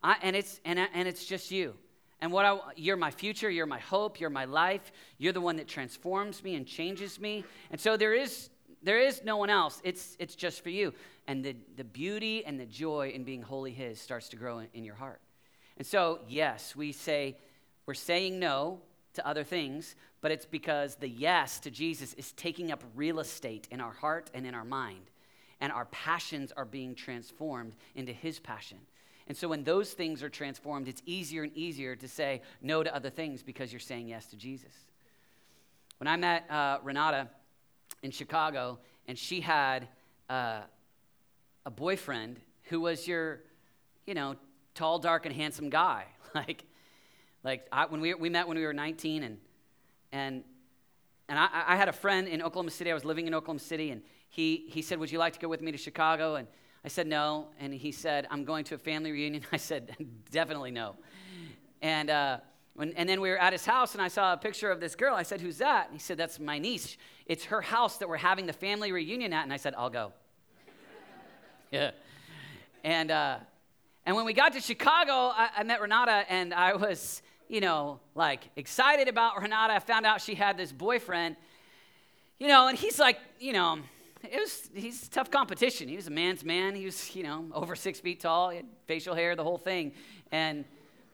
I, 0.01 0.15
and, 0.21 0.35
it's, 0.35 0.59
and, 0.63 0.79
and 0.79 1.07
it's 1.07 1.25
just 1.25 1.51
you. 1.51 1.75
And 2.21 2.31
what 2.31 2.45
I, 2.45 2.57
you're 2.75 2.97
my 2.97 3.11
future, 3.11 3.49
you're 3.49 3.65
my 3.65 3.79
hope, 3.79 4.19
you're 4.19 4.29
my 4.29 4.45
life. 4.45 4.91
You're 5.17 5.33
the 5.33 5.41
one 5.41 5.55
that 5.57 5.67
transforms 5.67 6.43
me 6.43 6.55
and 6.55 6.67
changes 6.67 7.19
me. 7.19 7.43
And 7.71 7.81
so 7.81 7.97
there 7.97 8.13
is 8.13 8.49
there 8.83 8.99
is 8.99 9.23
no 9.23 9.37
one 9.37 9.49
else. 9.49 9.81
It's 9.83 10.15
it's 10.19 10.35
just 10.35 10.63
for 10.63 10.69
you. 10.69 10.93
And 11.27 11.43
the, 11.43 11.55
the 11.77 11.83
beauty 11.83 12.45
and 12.45 12.59
the 12.59 12.65
joy 12.65 13.11
in 13.13 13.23
being 13.23 13.41
wholly 13.41 13.71
his 13.71 13.99
starts 13.99 14.29
to 14.29 14.35
grow 14.35 14.59
in, 14.59 14.67
in 14.73 14.83
your 14.83 14.95
heart. 14.95 15.21
And 15.77 15.85
so, 15.85 16.19
yes, 16.27 16.75
we 16.75 16.91
say 16.91 17.37
we're 17.85 17.93
saying 17.93 18.39
no 18.39 18.81
to 19.13 19.27
other 19.27 19.43
things, 19.43 19.95
but 20.21 20.31
it's 20.31 20.45
because 20.45 20.95
the 20.95 21.09
yes 21.09 21.59
to 21.61 21.71
Jesus 21.71 22.13
is 22.13 22.31
taking 22.33 22.71
up 22.71 22.83
real 22.95 23.19
estate 23.19 23.67
in 23.71 23.81
our 23.81 23.91
heart 23.91 24.29
and 24.33 24.45
in 24.45 24.53
our 24.53 24.65
mind. 24.65 25.09
And 25.59 25.71
our 25.71 25.85
passions 25.85 26.51
are 26.51 26.65
being 26.65 26.95
transformed 26.95 27.75
into 27.95 28.13
his 28.13 28.39
passion. 28.39 28.79
And 29.27 29.37
so 29.37 29.47
when 29.47 29.63
those 29.63 29.93
things 29.93 30.23
are 30.23 30.29
transformed, 30.29 30.87
it's 30.87 31.01
easier 31.05 31.43
and 31.43 31.55
easier 31.55 31.95
to 31.95 32.07
say 32.07 32.41
no 32.61 32.83
to 32.83 32.93
other 32.93 33.09
things 33.09 33.43
because 33.43 33.71
you're 33.71 33.79
saying 33.79 34.07
yes 34.07 34.25
to 34.27 34.35
Jesus. 34.35 34.73
When 35.97 36.07
I 36.07 36.17
met 36.17 36.49
uh, 36.49 36.79
Renata 36.83 37.29
in 38.01 38.11
Chicago, 38.11 38.79
and 39.07 39.17
she 39.17 39.41
had 39.41 39.87
uh, 40.29 40.61
a 41.65 41.71
boyfriend 41.71 42.39
who 42.63 42.81
was 42.81 43.07
your, 43.07 43.41
you 44.05 44.13
know, 44.13 44.35
tall, 44.73 44.99
dark, 44.99 45.25
and 45.25 45.35
handsome 45.35 45.69
guy. 45.69 46.05
like, 46.35 46.65
like 47.43 47.67
I, 47.71 47.85
when 47.85 48.01
we, 48.01 48.13
we 48.13 48.29
met 48.29 48.47
when 48.47 48.57
we 48.57 48.65
were 48.65 48.73
19, 48.73 49.23
and, 49.23 49.37
and, 50.11 50.43
and 51.27 51.37
I, 51.37 51.47
I 51.67 51.75
had 51.75 51.89
a 51.89 51.93
friend 51.93 52.27
in 52.27 52.41
Oklahoma 52.41 52.71
City. 52.71 52.91
I 52.91 52.93
was 52.93 53.05
living 53.05 53.27
in 53.27 53.33
Oklahoma 53.33 53.59
City, 53.59 53.91
and 53.91 54.01
he, 54.29 54.65
he 54.69 54.81
said, 54.81 54.99
Would 54.99 55.11
you 55.11 55.19
like 55.19 55.33
to 55.33 55.39
go 55.39 55.47
with 55.47 55.61
me 55.61 55.71
to 55.71 55.77
Chicago? 55.77 56.35
And 56.35 56.47
I 56.83 56.87
said 56.87 57.07
no. 57.07 57.47
And 57.59 57.73
he 57.73 57.91
said, 57.91 58.27
I'm 58.31 58.43
going 58.43 58.63
to 58.65 58.75
a 58.75 58.77
family 58.77 59.11
reunion. 59.11 59.43
I 59.51 59.57
said, 59.57 59.95
definitely 60.31 60.71
no. 60.71 60.95
And, 61.81 62.09
uh, 62.09 62.37
when, 62.73 62.93
and 62.93 63.07
then 63.07 63.21
we 63.21 63.29
were 63.29 63.37
at 63.37 63.53
his 63.53 63.65
house 63.65 63.93
and 63.93 64.01
I 64.01 64.07
saw 64.07 64.33
a 64.33 64.37
picture 64.37 64.71
of 64.71 64.79
this 64.79 64.95
girl. 64.95 65.13
I 65.13 65.23
said, 65.23 65.41
Who's 65.41 65.57
that? 65.57 65.87
And 65.87 65.95
he 65.95 65.99
said, 65.99 66.17
That's 66.17 66.39
my 66.39 66.57
niece. 66.57 66.97
It's 67.25 67.45
her 67.45 67.61
house 67.61 67.97
that 67.97 68.07
we're 68.07 68.17
having 68.17 68.45
the 68.45 68.53
family 68.53 68.91
reunion 68.91 69.33
at. 69.33 69.43
And 69.43 69.51
I 69.51 69.57
said, 69.57 69.73
I'll 69.77 69.89
go. 69.89 70.13
yeah. 71.71 71.91
And, 72.83 73.11
uh, 73.11 73.37
and 74.05 74.15
when 74.15 74.25
we 74.25 74.33
got 74.33 74.53
to 74.53 74.61
Chicago, 74.61 75.11
I, 75.11 75.49
I 75.57 75.63
met 75.63 75.81
Renata 75.81 76.25
and 76.29 76.53
I 76.53 76.75
was, 76.75 77.21
you 77.49 77.61
know, 77.61 77.99
like 78.15 78.49
excited 78.55 79.07
about 79.07 79.39
Renata. 79.41 79.73
I 79.73 79.79
found 79.79 80.05
out 80.05 80.21
she 80.21 80.33
had 80.33 80.57
this 80.57 80.71
boyfriend, 80.71 81.35
you 82.39 82.47
know, 82.47 82.67
and 82.67 82.77
he's 82.77 82.97
like, 82.97 83.19
you 83.39 83.53
know, 83.53 83.79
it 84.23 84.39
was 84.39 84.69
he's 84.73 85.07
tough 85.07 85.31
competition. 85.31 85.87
He 85.87 85.95
was 85.95 86.07
a 86.07 86.11
man's 86.11 86.43
man. 86.43 86.75
He 86.75 86.85
was, 86.85 87.15
you 87.15 87.23
know, 87.23 87.45
over 87.53 87.75
six 87.75 87.99
feet 87.99 88.19
tall. 88.19 88.49
He 88.49 88.57
had 88.57 88.65
facial 88.85 89.15
hair, 89.15 89.35
the 89.35 89.43
whole 89.43 89.57
thing. 89.57 89.93
And 90.31 90.65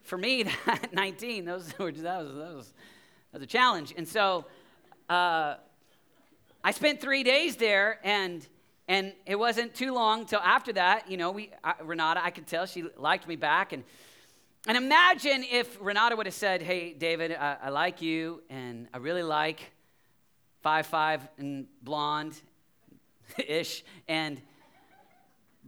for 0.04 0.18
me, 0.18 0.44
that 0.66 0.94
19, 0.94 1.46
those 1.46 1.78
were, 1.78 1.92
that 1.92 2.24
was 2.24 2.34
that 2.34 2.56
was 2.56 2.74
that 3.32 3.40
was 3.40 3.44
a 3.44 3.48
challenge. 3.48 3.94
And 3.98 4.08
so 4.08 4.46
uh, 5.10 5.56
I 6.64 6.72
spent 6.72 7.02
three 7.02 7.24
days 7.24 7.56
there, 7.56 8.00
and 8.04 8.46
and 8.88 9.14
it 9.26 9.36
wasn't 9.36 9.74
too 9.74 9.94
long 9.94 10.26
till 10.26 10.40
after 10.40 10.74
that. 10.74 11.10
You 11.10 11.18
know, 11.18 11.32
we 11.32 11.52
I, 11.64 11.76
Renata, 11.84 12.24
I 12.24 12.32
could 12.32 12.48
tell 12.48 12.66
she 12.66 12.86
liked 12.98 13.28
me 13.28 13.36
back, 13.36 13.74
and 13.74 13.84
and 14.68 14.76
imagine 14.76 15.46
if 15.50 15.78
Renata 15.80 16.16
would 16.16 16.26
have 16.26 16.36
said, 16.36 16.62
"Hey, 16.62 16.94
David, 16.94 17.32
I, 17.32 17.58
I 17.64 17.70
like 17.70 18.02
you, 18.02 18.44
and 18.50 18.88
I 18.94 18.98
really 18.98 19.24
like." 19.24 19.72
Five 20.64 20.88
five 20.88 21.26
and 21.38 21.68
blonde, 21.84 22.42
ish. 23.48 23.84
And 24.08 24.42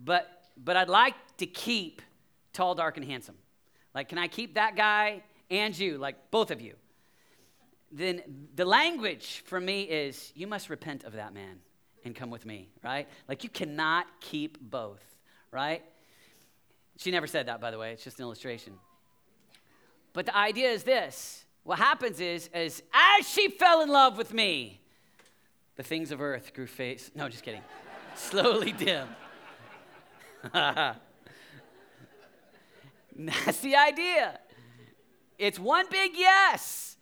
but 0.04 0.28
but 0.62 0.76
I'd 0.76 0.90
like 0.90 1.16
to 1.38 1.46
keep 1.46 2.02
tall, 2.54 2.76
dark, 2.76 2.98
and 2.98 3.06
handsome. 3.06 3.36
Like, 3.94 4.10
can 4.10 4.18
I 4.18 4.28
keep 4.28 4.56
that 4.56 4.76
guy 4.76 5.24
and 5.50 5.78
you, 5.78 5.98
like 5.98 6.32
both 6.32 6.52
of 6.52 6.62
you? 6.62 6.76
Then 7.92 8.22
the 8.56 8.66
language 8.66 9.44
for 9.46 9.60
me 9.60 9.84
is 9.84 10.32
you 10.36 10.46
must 10.46 10.70
repent 10.70 11.06
of 11.06 11.14
that 11.14 11.34
man 11.34 11.60
and 12.06 12.16
come 12.16 12.30
with 12.30 12.46
me, 12.46 12.70
right? 12.84 13.08
Like 13.28 13.44
you 13.44 13.50
cannot 13.50 14.06
keep 14.20 14.60
both, 14.60 15.04
right? 15.52 15.84
She 16.98 17.12
never 17.12 17.28
said 17.28 17.48
that, 17.48 17.62
by 17.62 17.72
the 17.72 17.78
way. 17.78 17.94
It's 17.94 18.04
just 18.04 18.20
an 18.20 18.24
illustration. 18.24 18.74
But 20.14 20.26
the 20.26 20.36
idea 20.36 20.70
is 20.70 20.84
this. 20.84 21.46
What 21.64 21.80
happens 21.80 22.20
is, 22.20 22.50
is 22.54 22.84
as 22.94 23.28
she 23.28 23.50
fell 23.50 23.82
in 23.82 23.90
love 23.90 24.18
with 24.18 24.34
me, 24.34 24.79
the 25.80 25.84
things 25.84 26.12
of 26.12 26.20
earth 26.20 26.54
grew 26.54 26.68
face. 26.68 27.10
No, 27.16 27.30
just 27.30 27.42
kidding. 27.42 27.62
Slowly 28.16 28.74
dim. 28.74 29.08
That's 30.54 30.98
the 33.62 33.78
idea. 33.78 34.42
It's 35.38 35.58
one 35.58 35.86
big 35.90 36.18
yes. 36.18 36.98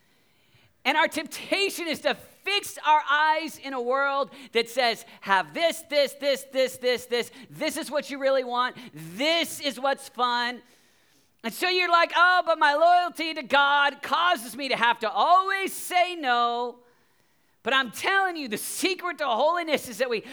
And 0.86 0.96
our 0.96 1.08
temptation 1.08 1.88
is 1.88 2.02
to 2.02 2.16
fix 2.44 2.78
our 2.86 3.02
eyes 3.10 3.58
in 3.58 3.74
a 3.74 3.82
world 3.82 4.30
that 4.52 4.70
says, 4.70 5.08
have 5.22 5.56
this, 5.56 5.84
this, 5.90 6.14
this, 6.14 6.46
this, 6.54 6.78
this, 6.78 7.08
this. 7.08 7.32
This 7.50 7.78
is 7.78 7.90
what 7.90 8.12
you 8.12 8.20
really 8.20 8.44
want. 8.44 8.76
This 8.94 9.60
is 9.60 9.80
what's 9.80 10.08
fun. 10.08 10.62
And 11.44 11.52
so 11.52 11.68
you're 11.68 11.90
like, 11.90 12.12
oh, 12.16 12.44
but 12.46 12.60
my 12.60 12.76
loyalty 12.76 13.34
to 13.34 13.42
God 13.42 14.04
causes 14.04 14.56
me 14.56 14.70
to 14.70 14.76
have 14.76 15.00
to 15.00 15.10
always 15.10 15.74
say 15.74 16.16
no 16.16 16.78
but 17.64 17.74
I'm 17.74 17.92
telling 17.92 18.38
you, 18.38 18.48
the 18.48 18.58
secret 18.58 19.18
to 19.18 19.26
holiness 19.26 19.90
is 19.90 19.98
that 19.98 20.10
we 20.10 20.24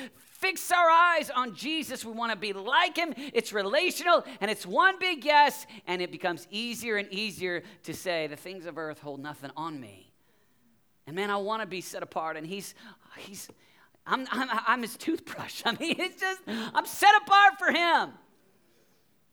fix 0.44 0.70
our 0.70 0.88
eyes 0.90 1.30
on 1.30 1.54
Jesus. 1.54 2.04
We 2.04 2.12
want 2.12 2.32
to 2.32 2.36
be 2.38 2.52
like 2.52 2.96
him. 2.96 3.14
It's 3.16 3.52
relational 3.52 4.24
and 4.40 4.50
it's 4.50 4.66
one 4.66 4.98
big 4.98 5.24
yes, 5.24 5.66
and 5.86 6.02
it 6.02 6.12
becomes 6.12 6.46
easier 6.50 6.96
and 6.96 7.10
easier 7.12 7.62
to 7.84 7.94
say, 7.94 8.26
the 8.26 8.36
things 8.36 8.66
of 8.66 8.78
earth 8.78 9.00
hold 9.00 9.20
nothing 9.20 9.50
on 9.56 9.80
me. 9.80 10.12
And 11.06 11.16
man, 11.16 11.30
I 11.30 11.36
want 11.36 11.62
to 11.62 11.66
be 11.66 11.80
set 11.80 12.02
apart. 12.02 12.36
And 12.36 12.46
he's, 12.46 12.74
he's, 13.18 13.48
I'm, 14.06 14.26
I'm, 14.30 14.48
I'm 14.66 14.82
his 14.82 14.96
toothbrush. 14.96 15.62
I 15.66 15.72
mean, 15.72 15.96
it's 15.98 16.20
just, 16.20 16.40
I'm 16.46 16.86
set 16.86 17.14
apart 17.22 17.58
for 17.58 17.72
him. 17.72 18.10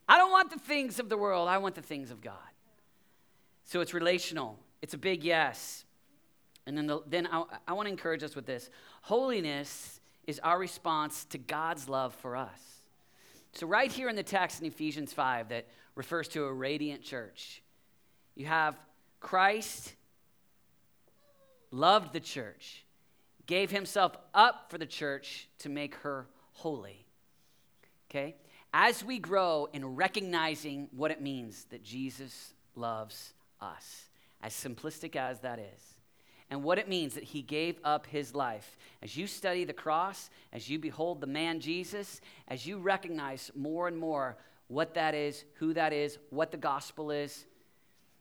I 0.07 0.17
don't 0.17 0.31
want 0.31 0.51
the 0.51 0.59
things 0.59 0.99
of 0.99 1.09
the 1.09 1.17
world, 1.17 1.47
I 1.47 1.57
want 1.57 1.75
the 1.75 1.81
things 1.81 2.11
of 2.11 2.21
God. 2.21 2.35
So 3.63 3.79
it's 3.79 3.93
relational, 3.93 4.59
it's 4.81 4.93
a 4.93 4.97
big 4.97 5.23
yes. 5.23 5.85
And 6.65 6.77
then, 6.77 6.87
the, 6.87 7.01
then 7.07 7.27
I, 7.31 7.43
I 7.67 7.73
want 7.73 7.87
to 7.87 7.91
encourage 7.91 8.23
us 8.23 8.35
with 8.35 8.45
this 8.45 8.69
holiness 9.01 9.99
is 10.27 10.39
our 10.39 10.59
response 10.59 11.25
to 11.25 11.37
God's 11.37 11.89
love 11.89 12.13
for 12.15 12.35
us. 12.35 12.59
So, 13.53 13.67
right 13.67 13.91
here 13.91 14.09
in 14.09 14.15
the 14.15 14.23
text 14.23 14.61
in 14.61 14.67
Ephesians 14.67 15.11
5 15.11 15.49
that 15.49 15.67
refers 15.95 16.27
to 16.29 16.45
a 16.45 16.53
radiant 16.53 17.03
church, 17.03 17.61
you 18.35 18.45
have 18.45 18.75
Christ 19.19 19.93
loved 21.71 22.13
the 22.13 22.19
church, 22.19 22.85
gave 23.47 23.71
himself 23.71 24.15
up 24.33 24.69
for 24.69 24.77
the 24.77 24.85
church 24.85 25.49
to 25.59 25.69
make 25.69 25.95
her 25.95 26.27
holy. 26.53 27.05
Okay? 28.09 28.35
as 28.73 29.03
we 29.03 29.19
grow 29.19 29.67
in 29.73 29.95
recognizing 29.95 30.87
what 30.91 31.11
it 31.11 31.21
means 31.21 31.65
that 31.65 31.83
Jesus 31.83 32.53
loves 32.75 33.33
us, 33.59 34.09
as 34.41 34.53
simplistic 34.53 35.15
as 35.15 35.39
that 35.41 35.59
is, 35.59 35.81
and 36.51 36.61
what 36.61 36.77
it 36.77 36.89
means 36.89 37.15
that 37.15 37.23
he 37.23 37.41
gave 37.41 37.79
up 37.83 38.05
his 38.05 38.35
life. 38.35 38.77
As 39.01 39.15
you 39.15 39.25
study 39.25 39.63
the 39.63 39.73
cross, 39.73 40.29
as 40.51 40.69
you 40.69 40.77
behold 40.77 41.21
the 41.21 41.27
man 41.27 41.61
Jesus, 41.61 42.19
as 42.49 42.67
you 42.67 42.77
recognize 42.77 43.49
more 43.55 43.87
and 43.87 43.97
more 43.97 44.37
what 44.67 44.93
that 44.95 45.15
is, 45.15 45.45
who 45.55 45.73
that 45.73 45.93
is, 45.93 46.19
what 46.29 46.51
the 46.51 46.57
gospel 46.57 47.09
is, 47.09 47.45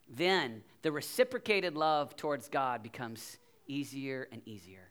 then 0.09 0.63
the 0.81 0.91
reciprocated 0.91 1.75
love 1.75 2.15
towards 2.15 2.47
God 2.47 2.81
becomes 2.81 3.37
easier 3.67 4.29
and 4.31 4.41
easier. 4.45 4.89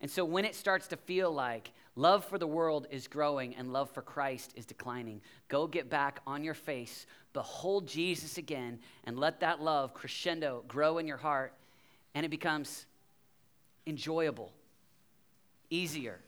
And 0.00 0.10
so 0.10 0.24
when 0.24 0.46
it 0.46 0.54
starts 0.54 0.86
to 0.88 0.96
feel 0.96 1.30
like 1.30 1.72
love 1.96 2.24
for 2.24 2.38
the 2.38 2.46
world 2.46 2.86
is 2.90 3.06
growing 3.06 3.54
and 3.56 3.72
love 3.72 3.90
for 3.90 4.00
Christ 4.00 4.54
is 4.56 4.64
declining, 4.64 5.20
go 5.48 5.66
get 5.66 5.90
back 5.90 6.20
on 6.26 6.42
your 6.42 6.54
face, 6.54 7.06
behold 7.34 7.86
Jesus 7.86 8.38
again, 8.38 8.78
and 9.04 9.18
let 9.18 9.40
that 9.40 9.60
love 9.60 9.92
crescendo 9.92 10.64
grow 10.66 10.96
in 10.96 11.06
your 11.06 11.18
heart, 11.18 11.52
and 12.14 12.26
it 12.26 12.28
becomes 12.28 12.86
enjoyable, 13.86 14.52
easier, 15.70 16.20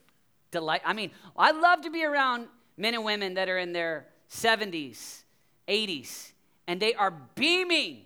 delight. 0.51 0.81
I 0.85 0.93
mean, 0.93 1.11
I 1.37 1.51
love 1.51 1.81
to 1.81 1.89
be 1.89 2.05
around 2.05 2.47
men 2.77 2.93
and 2.93 3.03
women 3.03 3.35
that 3.35 3.49
are 3.49 3.57
in 3.57 3.73
their 3.73 4.07
70s, 4.29 5.21
80s, 5.67 6.31
and 6.67 6.79
they 6.79 6.93
are 6.93 7.11
beaming. 7.35 8.03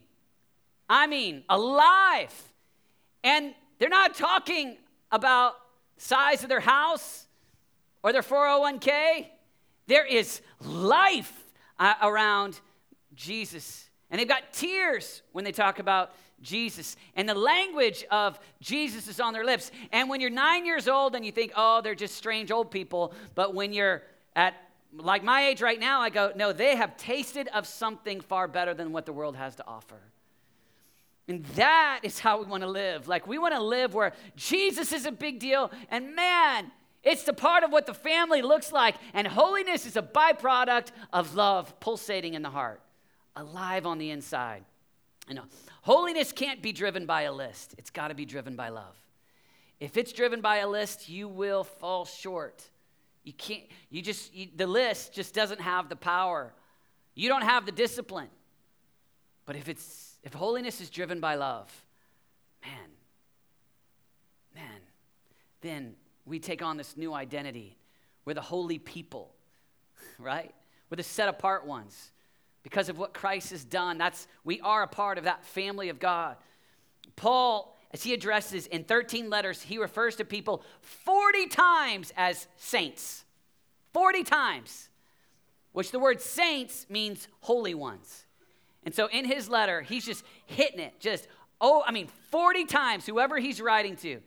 I 0.90 1.08
mean, 1.08 1.44
alive. 1.50 2.34
And 3.24 3.54
they're 3.80 3.90
not 3.90 4.16
talking 4.16 4.78
about 5.12 5.54
size 5.98 6.44
of 6.44 6.50
their 6.50 6.60
house 6.60 7.28
or 8.04 8.12
their 8.12 8.22
401k. 8.22 9.28
There 9.88 10.06
is 10.06 10.42
life 10.62 11.34
uh, 11.80 11.94
around 12.02 12.60
Jesus. 13.16 13.90
And 14.10 14.20
they've 14.20 14.28
got 14.28 14.54
tears 14.54 15.22
when 15.32 15.44
they 15.44 15.52
talk 15.52 15.80
about 15.80 16.12
Jesus. 16.42 16.96
And 17.16 17.28
the 17.28 17.36
language 17.36 18.06
of 18.12 18.40
Jesus 18.62 19.08
is 19.08 19.20
on 19.20 19.34
their 19.34 19.46
lips. 19.46 19.72
And 19.92 20.10
when 20.10 20.22
you're 20.22 20.30
nine 20.30 20.66
years 20.66 20.88
old 20.88 21.16
and 21.16 21.26
you 21.26 21.32
think, 21.32 21.52
oh, 21.56 21.82
they're 21.82 21.96
just 21.96 22.16
strange 22.16 22.52
old 22.52 22.72
people, 22.72 23.14
but 23.36 23.54
when 23.54 23.74
you're 23.74 24.04
at 24.36 24.54
like 24.94 25.24
my 25.24 25.48
age 25.48 25.62
right 25.62 25.80
now, 25.80 26.02
I 26.02 26.10
go, 26.10 26.32
no, 26.36 26.54
they 26.54 26.76
have 26.76 26.96
tasted 26.98 27.48
of 27.50 27.68
something 27.68 28.22
far 28.22 28.48
better 28.48 28.74
than 28.74 28.92
what 28.92 29.06
the 29.06 29.14
world 29.14 29.36
has 29.36 29.56
to 29.56 29.68
offer. 29.68 30.00
And 31.28 31.44
that 31.56 32.00
is 32.04 32.20
how 32.20 32.40
we 32.40 32.46
want 32.46 32.64
to 32.64 32.70
live. 32.70 33.08
Like, 33.08 33.28
we 33.28 33.38
want 33.38 33.54
to 33.54 33.62
live 33.62 33.94
where 33.94 34.14
Jesus 34.38 34.94
is 34.94 35.06
a 35.06 35.12
big 35.12 35.40
deal, 35.40 35.72
and 35.92 36.16
man, 36.16 36.72
it's 37.04 37.24
the 37.24 37.34
part 37.34 37.64
of 37.64 37.72
what 37.72 37.86
the 37.86 37.94
family 37.94 38.42
looks 38.42 38.72
like. 38.72 38.96
And 39.14 39.28
holiness 39.28 39.86
is 39.86 39.98
a 39.98 40.02
byproduct 40.02 40.88
of 41.12 41.36
love 41.36 41.80
pulsating 41.80 42.34
in 42.34 42.42
the 42.42 42.50
heart, 42.50 42.82
alive 43.36 43.86
on 43.86 43.98
the 43.98 44.12
inside. 44.12 44.64
Know, 45.30 45.44
holiness 45.88 46.34
can't 46.34 46.62
be 46.62 46.74
driven 46.74 47.06
by 47.06 47.22
a 47.22 47.32
list, 47.32 47.74
it's 47.78 47.90
got 47.90 48.10
to 48.10 48.14
be 48.14 48.26
driven 48.26 48.58
by 48.58 48.68
love. 48.68 48.96
If 49.80 49.96
it's 49.96 50.12
driven 50.12 50.42
by 50.42 50.58
a 50.58 50.68
list, 50.68 51.08
you 51.08 51.30
will 51.30 51.64
fall 51.64 52.04
short. 52.04 52.62
You 53.24 53.32
can't, 53.32 53.64
you 53.90 54.02
just, 54.02 54.34
you, 54.36 54.50
the 54.54 54.68
list 54.68 55.14
just 55.14 55.34
doesn't 55.34 55.62
have 55.62 55.88
the 55.88 55.96
power. 55.96 56.54
You 57.16 57.30
don't 57.30 57.44
have 57.44 57.66
the 57.66 57.72
discipline. 57.72 58.28
But 59.46 59.56
if 59.56 59.70
it's, 59.70 60.18
if 60.24 60.34
holiness 60.34 60.82
is 60.82 60.90
driven 60.90 61.22
by 61.22 61.36
love, 61.36 61.72
man, 62.66 62.90
man, 64.54 64.82
then 65.62 65.96
we 66.26 66.40
take 66.40 66.62
on 66.62 66.76
this 66.76 66.98
new 66.98 67.14
identity. 67.14 67.78
We're 68.26 68.34
the 68.34 68.42
holy 68.42 68.78
people, 68.78 69.34
right? 70.20 70.54
We're 70.90 70.98
the 70.98 71.04
set 71.04 71.30
apart 71.30 71.66
ones. 71.66 72.12
Because 72.64 72.90
of 72.90 72.98
what 72.98 73.14
Christ 73.14 73.52
has 73.52 73.64
done, 73.64 73.98
that's 73.98 74.28
we 74.44 74.60
are 74.62 74.84
a 74.84 74.88
part 74.88 75.18
of 75.18 75.24
that 75.24 75.46
family 75.46 75.90
of 75.90 76.00
God. 76.00 76.36
Paul 77.16 77.78
as 77.92 78.04
he 78.04 78.14
addresses 78.14 78.68
in 78.68 78.84
13 78.84 79.30
letters, 79.30 79.62
he 79.62 79.78
refers 79.78 80.18
to 80.18 80.26
people 80.26 80.64
40 80.82 81.48
times 81.48 82.12
as 82.18 82.48
saints. 82.58 83.24
40 83.94 84.24
times, 84.24 84.90
which 85.72 85.92
the 85.92 86.00
word 86.00 86.22
saints 86.22 86.86
means 86.90 87.28
holy 87.42 87.74
ones. 87.74 88.26
And 88.84 88.94
so 88.94 89.08
in 89.08 89.26
his 89.26 89.50
letter, 89.50 89.82
he's 89.82 90.06
just 90.06 90.24
hitting 90.46 90.80
it, 90.80 91.00
just, 91.00 91.28
oh, 91.62 91.84
I 91.86 91.92
mean, 91.92 92.08
40 92.30 92.66
times, 92.66 93.06
whoever 93.06 93.40
he's 93.40 93.62
writing 93.62 93.96
to, 93.98 94.22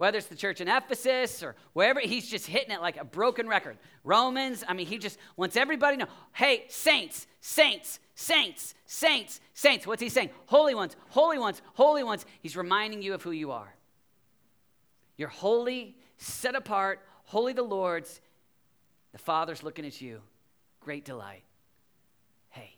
whether 0.00 0.16
it's 0.16 0.28
the 0.28 0.34
church 0.34 0.62
in 0.62 0.66
Ephesus 0.66 1.42
or 1.42 1.54
wherever, 1.74 2.00
he's 2.00 2.26
just 2.26 2.46
hitting 2.46 2.70
it 2.70 2.80
like 2.80 2.96
a 2.96 3.04
broken 3.04 3.46
record. 3.46 3.76
Romans, 4.02 4.64
I 4.66 4.72
mean, 4.72 4.86
he 4.86 4.96
just 4.96 5.18
wants 5.36 5.58
everybody 5.58 5.98
to 5.98 6.04
know 6.04 6.10
hey, 6.32 6.64
saints, 6.68 7.26
saints, 7.42 7.98
saints, 8.14 8.74
saints, 8.86 9.42
saints. 9.52 9.86
What's 9.86 10.00
he 10.00 10.08
saying? 10.08 10.30
Holy 10.46 10.74
ones, 10.74 10.96
holy 11.10 11.38
ones, 11.38 11.60
holy 11.74 12.02
ones. 12.02 12.24
He's 12.40 12.56
reminding 12.56 13.02
you 13.02 13.12
of 13.12 13.22
who 13.22 13.30
you 13.30 13.50
are. 13.50 13.74
You're 15.18 15.28
holy, 15.28 15.98
set 16.16 16.54
apart, 16.54 17.00
holy 17.24 17.52
the 17.52 17.62
Lord's. 17.62 18.22
The 19.12 19.18
Father's 19.18 19.62
looking 19.62 19.84
at 19.84 20.00
you. 20.00 20.22
Great 20.80 21.04
delight. 21.04 21.42
Hey, 22.48 22.74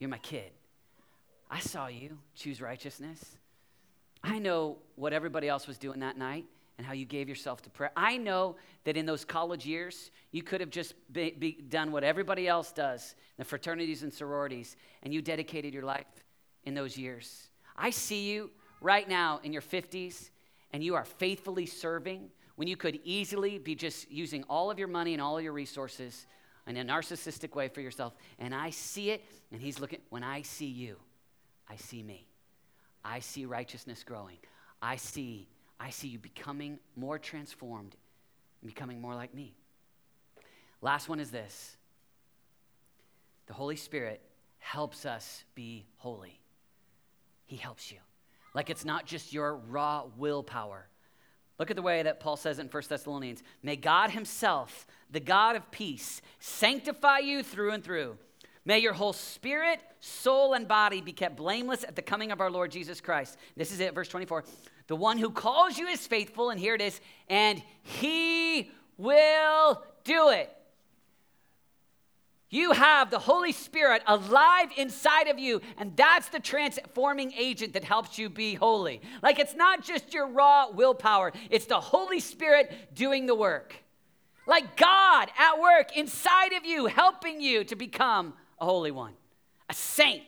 you're 0.00 0.10
my 0.10 0.18
kid. 0.18 0.50
I 1.48 1.60
saw 1.60 1.86
you 1.86 2.18
choose 2.34 2.60
righteousness. 2.60 3.36
I 4.26 4.40
know 4.40 4.78
what 4.96 5.12
everybody 5.12 5.48
else 5.48 5.68
was 5.68 5.78
doing 5.78 6.00
that 6.00 6.18
night 6.18 6.46
and 6.78 6.86
how 6.86 6.92
you 6.92 7.06
gave 7.06 7.28
yourself 7.28 7.62
to 7.62 7.70
prayer. 7.70 7.92
I 7.96 8.16
know 8.16 8.56
that 8.84 8.96
in 8.96 9.06
those 9.06 9.24
college 9.24 9.64
years, 9.64 10.10
you 10.32 10.42
could 10.42 10.60
have 10.60 10.68
just 10.68 10.94
be, 11.12 11.30
be 11.30 11.52
done 11.52 11.92
what 11.92 12.02
everybody 12.02 12.48
else 12.48 12.72
does, 12.72 13.14
the 13.38 13.44
fraternities 13.44 14.02
and 14.02 14.12
sororities, 14.12 14.76
and 15.04 15.14
you 15.14 15.22
dedicated 15.22 15.72
your 15.72 15.84
life 15.84 16.06
in 16.64 16.74
those 16.74 16.98
years. 16.98 17.48
I 17.76 17.90
see 17.90 18.28
you 18.28 18.50
right 18.80 19.08
now 19.08 19.40
in 19.44 19.52
your 19.52 19.62
50s, 19.62 20.30
and 20.72 20.82
you 20.82 20.96
are 20.96 21.04
faithfully 21.04 21.64
serving 21.64 22.28
when 22.56 22.66
you 22.66 22.76
could 22.76 22.98
easily 23.04 23.58
be 23.58 23.76
just 23.76 24.10
using 24.10 24.42
all 24.44 24.70
of 24.72 24.78
your 24.78 24.88
money 24.88 25.12
and 25.12 25.22
all 25.22 25.38
of 25.38 25.44
your 25.44 25.52
resources 25.52 26.26
in 26.66 26.76
a 26.76 26.84
narcissistic 26.84 27.54
way 27.54 27.68
for 27.68 27.80
yourself. 27.80 28.14
And 28.40 28.52
I 28.52 28.70
see 28.70 29.10
it, 29.10 29.24
and 29.52 29.62
he's 29.62 29.78
looking, 29.78 30.00
when 30.08 30.24
I 30.24 30.42
see 30.42 30.66
you, 30.66 30.96
I 31.68 31.76
see 31.76 32.02
me. 32.02 32.26
I 33.06 33.20
see 33.20 33.46
righteousness 33.46 34.02
growing. 34.02 34.38
I 34.82 34.96
see, 34.96 35.48
I 35.78 35.90
see 35.90 36.08
you 36.08 36.18
becoming 36.18 36.80
more 36.96 37.18
transformed 37.18 37.96
and 38.60 38.68
becoming 38.68 39.00
more 39.00 39.14
like 39.14 39.32
me. 39.32 39.54
Last 40.82 41.08
one 41.08 41.20
is 41.20 41.30
this 41.30 41.76
the 43.46 43.54
Holy 43.54 43.76
Spirit 43.76 44.20
helps 44.58 45.06
us 45.06 45.44
be 45.54 45.86
holy. 45.98 46.40
He 47.46 47.56
helps 47.56 47.92
you. 47.92 47.98
Like 48.54 48.70
it's 48.70 48.84
not 48.84 49.06
just 49.06 49.32
your 49.32 49.54
raw 49.54 50.04
willpower. 50.16 50.88
Look 51.58 51.70
at 51.70 51.76
the 51.76 51.82
way 51.82 52.02
that 52.02 52.20
Paul 52.20 52.36
says 52.36 52.58
it 52.58 52.62
in 52.62 52.68
1 52.68 52.82
Thessalonians. 52.88 53.42
May 53.62 53.76
God 53.76 54.10
Himself, 54.10 54.86
the 55.10 55.20
God 55.20 55.56
of 55.56 55.70
peace, 55.70 56.20
sanctify 56.40 57.18
you 57.20 57.42
through 57.42 57.70
and 57.70 57.84
through. 57.84 58.18
May 58.66 58.80
your 58.80 58.92
whole 58.92 59.12
spirit, 59.12 59.80
soul, 60.00 60.54
and 60.54 60.66
body 60.66 61.00
be 61.00 61.12
kept 61.12 61.36
blameless 61.36 61.84
at 61.84 61.94
the 61.94 62.02
coming 62.02 62.32
of 62.32 62.40
our 62.40 62.50
Lord 62.50 62.72
Jesus 62.72 63.00
Christ. 63.00 63.38
This 63.56 63.70
is 63.70 63.78
it, 63.78 63.94
verse 63.94 64.08
24. 64.08 64.44
The 64.88 64.96
one 64.96 65.18
who 65.18 65.30
calls 65.30 65.78
you 65.78 65.86
is 65.86 66.04
faithful, 66.04 66.50
and 66.50 66.58
here 66.58 66.74
it 66.74 66.80
is, 66.80 67.00
and 67.28 67.62
He 67.82 68.72
will 68.98 69.82
do 70.02 70.30
it. 70.30 70.52
You 72.48 72.72
have 72.72 73.10
the 73.10 73.20
Holy 73.20 73.52
Spirit 73.52 74.02
alive 74.06 74.70
inside 74.76 75.28
of 75.28 75.38
you, 75.38 75.60
and 75.78 75.96
that's 75.96 76.28
the 76.28 76.40
transforming 76.40 77.32
agent 77.32 77.72
that 77.74 77.84
helps 77.84 78.18
you 78.18 78.28
be 78.28 78.54
holy. 78.54 79.00
Like 79.22 79.38
it's 79.38 79.54
not 79.54 79.84
just 79.84 80.12
your 80.12 80.26
raw 80.26 80.70
willpower, 80.70 81.32
it's 81.50 81.66
the 81.66 81.80
Holy 81.80 82.20
Spirit 82.20 82.94
doing 82.94 83.26
the 83.26 83.34
work. 83.34 83.76
Like 84.46 84.76
God 84.76 85.28
at 85.38 85.60
work 85.60 85.96
inside 85.96 86.52
of 86.52 86.64
you, 86.64 86.86
helping 86.86 87.40
you 87.40 87.64
to 87.64 87.76
become 87.76 88.34
a 88.58 88.64
holy 88.64 88.90
one, 88.90 89.12
a 89.68 89.74
saint. 89.74 90.22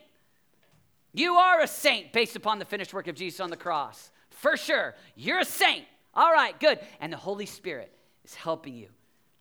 You 1.13 1.35
are 1.35 1.61
a 1.61 1.67
saint 1.67 2.13
based 2.13 2.35
upon 2.35 2.59
the 2.59 2.65
finished 2.65 2.93
work 2.93 3.07
of 3.07 3.15
Jesus 3.15 3.39
on 3.39 3.49
the 3.49 3.57
cross. 3.57 4.11
For 4.29 4.55
sure. 4.55 4.95
You're 5.15 5.39
a 5.39 5.45
saint. 5.45 5.85
All 6.13 6.31
right, 6.31 6.57
good. 6.59 6.79
And 6.99 7.11
the 7.11 7.17
Holy 7.17 7.45
Spirit 7.45 7.91
is 8.23 8.35
helping 8.35 8.75
you 8.75 8.89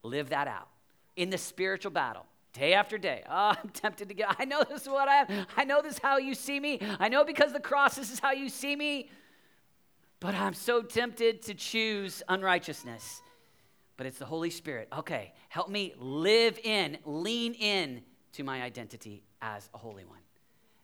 live 0.03 0.31
that 0.31 0.49
out 0.49 0.69
in 1.17 1.31
the 1.31 1.39
spiritual 1.39 1.91
battle 1.91 2.27
day 2.53 2.75
after 2.75 2.99
day. 2.99 3.23
Oh, 3.31 3.55
I'm 3.63 3.69
tempted 3.71 4.09
to 4.09 4.15
get, 4.15 4.35
I 4.39 4.45
know 4.45 4.65
this 4.69 4.83
is 4.83 4.89
what 4.89 5.09
I. 5.09 5.47
I 5.57 5.65
know 5.65 5.83
this 5.83 5.95
is 5.95 6.01
how 6.01 6.17
you 6.17 6.35
see 6.35 6.59
me. 6.59 6.81
I 6.99 7.09
know 7.09 7.25
because 7.25 7.53
the 7.53 7.61
cross, 7.61 7.97
this 7.97 8.11
is 8.11 8.19
how 8.19 8.33
you 8.33 8.49
see 8.49 8.75
me. 8.75 9.11
But 10.21 10.35
I'm 10.35 10.55
so 10.55 10.83
tempted 10.83 11.43
to 11.43 11.55
choose 11.55 12.23
unrighteousness. 12.29 13.23
But 13.97 14.07
it's 14.07 14.19
the 14.19 14.25
Holy 14.25 14.51
Spirit. 14.51 14.89
Okay, 14.97 15.33
help 15.49 15.69
me 15.69 15.95
live 15.99 16.59
in, 16.65 16.99
lean 17.05 17.55
in 17.55 18.03
to 18.33 18.43
my 18.43 18.63
identity 18.63 19.23
as 19.43 19.69
a 19.75 19.79
holy 19.79 20.05
one. 20.05 20.19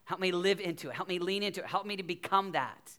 Help 0.04 0.20
me 0.20 0.32
live 0.32 0.60
into 0.60 0.88
it. 0.90 0.94
Help 0.94 1.08
me 1.08 1.18
lean 1.18 1.42
into 1.42 1.60
it. 1.60 1.66
Help 1.66 1.86
me 1.86 1.96
to 1.96 2.02
become 2.02 2.52
that. 2.52 2.92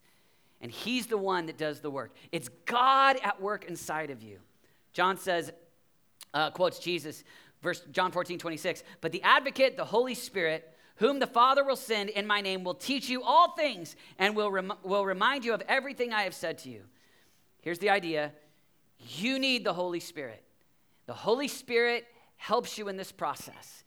And 0.61 0.71
He's 0.71 1.07
the 1.07 1.17
one 1.17 1.45
that 1.45 1.57
does 1.57 1.81
the 1.81 1.91
work. 1.91 2.13
It's 2.31 2.49
God 2.65 3.17
at 3.23 3.41
work 3.41 3.65
inside 3.65 4.09
of 4.09 4.23
you. 4.23 4.39
John 4.93 5.17
says, 5.17 5.51
uh, 6.33 6.51
quotes 6.51 6.79
Jesus, 6.79 7.23
Verse 7.65 7.81
John 7.91 8.11
14, 8.11 8.37
26. 8.37 8.83
But 9.01 9.11
the 9.11 9.23
advocate, 9.23 9.75
the 9.75 9.85
Holy 9.85 10.13
Spirit, 10.13 10.71
whom 10.97 11.17
the 11.17 11.25
Father 11.25 11.63
will 11.63 11.75
send 11.75 12.09
in 12.11 12.27
my 12.27 12.39
name, 12.39 12.63
will 12.63 12.75
teach 12.75 13.09
you 13.09 13.23
all 13.23 13.53
things 13.53 13.95
and 14.19 14.35
will, 14.35 14.51
rem- 14.51 14.73
will 14.83 15.03
remind 15.03 15.43
you 15.43 15.51
of 15.51 15.63
everything 15.67 16.13
I 16.13 16.21
have 16.21 16.35
said 16.35 16.59
to 16.59 16.69
you. 16.69 16.83
Here's 17.61 17.79
the 17.79 17.89
idea 17.89 18.33
you 18.99 19.39
need 19.39 19.63
the 19.63 19.73
Holy 19.73 19.99
Spirit. 19.99 20.43
The 21.07 21.13
Holy 21.13 21.47
Spirit 21.47 22.05
helps 22.37 22.77
you 22.77 22.87
in 22.87 22.97
this 22.97 23.11
process. 23.11 23.83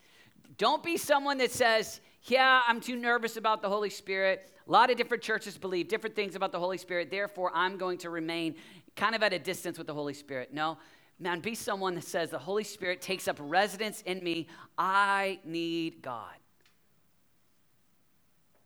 Don't 0.56 0.82
be 0.82 0.96
someone 0.96 1.38
that 1.38 1.50
says, 1.50 2.00
Yeah, 2.22 2.62
I'm 2.66 2.80
too 2.80 2.96
nervous 2.96 3.36
about 3.36 3.62
the 3.62 3.68
Holy 3.68 3.90
Spirit. 3.90 4.50
A 4.66 4.70
lot 4.70 4.90
of 4.90 4.96
different 4.96 5.22
churches 5.22 5.56
believe 5.56 5.88
different 5.88 6.14
things 6.14 6.34
about 6.34 6.52
the 6.52 6.58
Holy 6.58 6.78
Spirit, 6.78 7.10
therefore, 7.10 7.50
I'm 7.54 7.78
going 7.78 7.98
to 7.98 8.10
remain 8.10 8.56
kind 8.96 9.14
of 9.14 9.22
at 9.22 9.32
a 9.32 9.38
distance 9.38 9.78
with 9.78 9.86
the 9.86 9.94
Holy 9.94 10.14
Spirit. 10.14 10.52
No, 10.52 10.78
man, 11.18 11.40
be 11.40 11.54
someone 11.54 11.94
that 11.94 12.04
says, 12.04 12.30
The 12.30 12.38
Holy 12.38 12.64
Spirit 12.64 13.00
takes 13.00 13.28
up 13.28 13.36
residence 13.40 14.02
in 14.02 14.22
me. 14.22 14.48
I 14.76 15.40
need 15.44 16.02
God. 16.02 16.34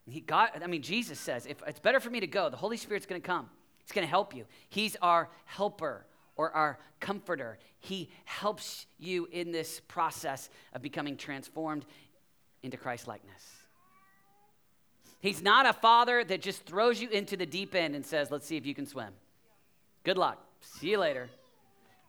He 0.09 0.21
got, 0.21 0.61
I 0.63 0.67
mean, 0.67 0.83
Jesus 0.83 1.19
says, 1.19 1.47
if 1.47 1.63
it's 1.67 1.79
better 1.79 2.01
for 2.01 2.11
me 2.11 2.21
to 2.21 2.27
go, 2.27 2.51
the 2.51 2.57
Holy 2.57 2.77
Spirit's 2.77 3.07
going 3.07 3.21
to 3.21 3.27
come. 3.27 3.49
He's 3.85 3.93
going 3.93 4.07
to 4.07 4.11
help 4.11 4.35
you. 4.35 4.47
He's 4.69 4.97
our 5.01 5.29
helper 5.45 6.07
or 6.37 6.51
our 6.53 6.79
comforter. 7.01 7.59
He 7.79 8.11
helps 8.25 8.87
you 8.99 9.29
in 9.31 9.53
this 9.53 9.81
process 9.89 10.49
of 10.73 10.83
becoming 10.83 11.17
transformed 11.17 11.85
into 12.63 12.77
Christ 12.77 13.09
likeness. 13.09 13.43
He's 15.21 15.43
not 15.43 15.67
a 15.67 15.73
father 15.73 16.25
that 16.25 16.43
just 16.43 16.65
throws 16.65 17.01
you 17.01 17.09
into 17.09 17.37
the 17.37 17.47
deep 17.47 17.75
end 17.75 17.95
and 17.95 18.05
says, 18.05 18.31
Let's 18.31 18.47
see 18.47 18.57
if 18.57 18.67
you 18.67 18.75
can 18.75 18.87
swim. 18.87 19.13
Good 20.05 20.19
luck. 20.19 20.45
See 20.61 20.91
you 20.91 20.99
later. 20.99 21.29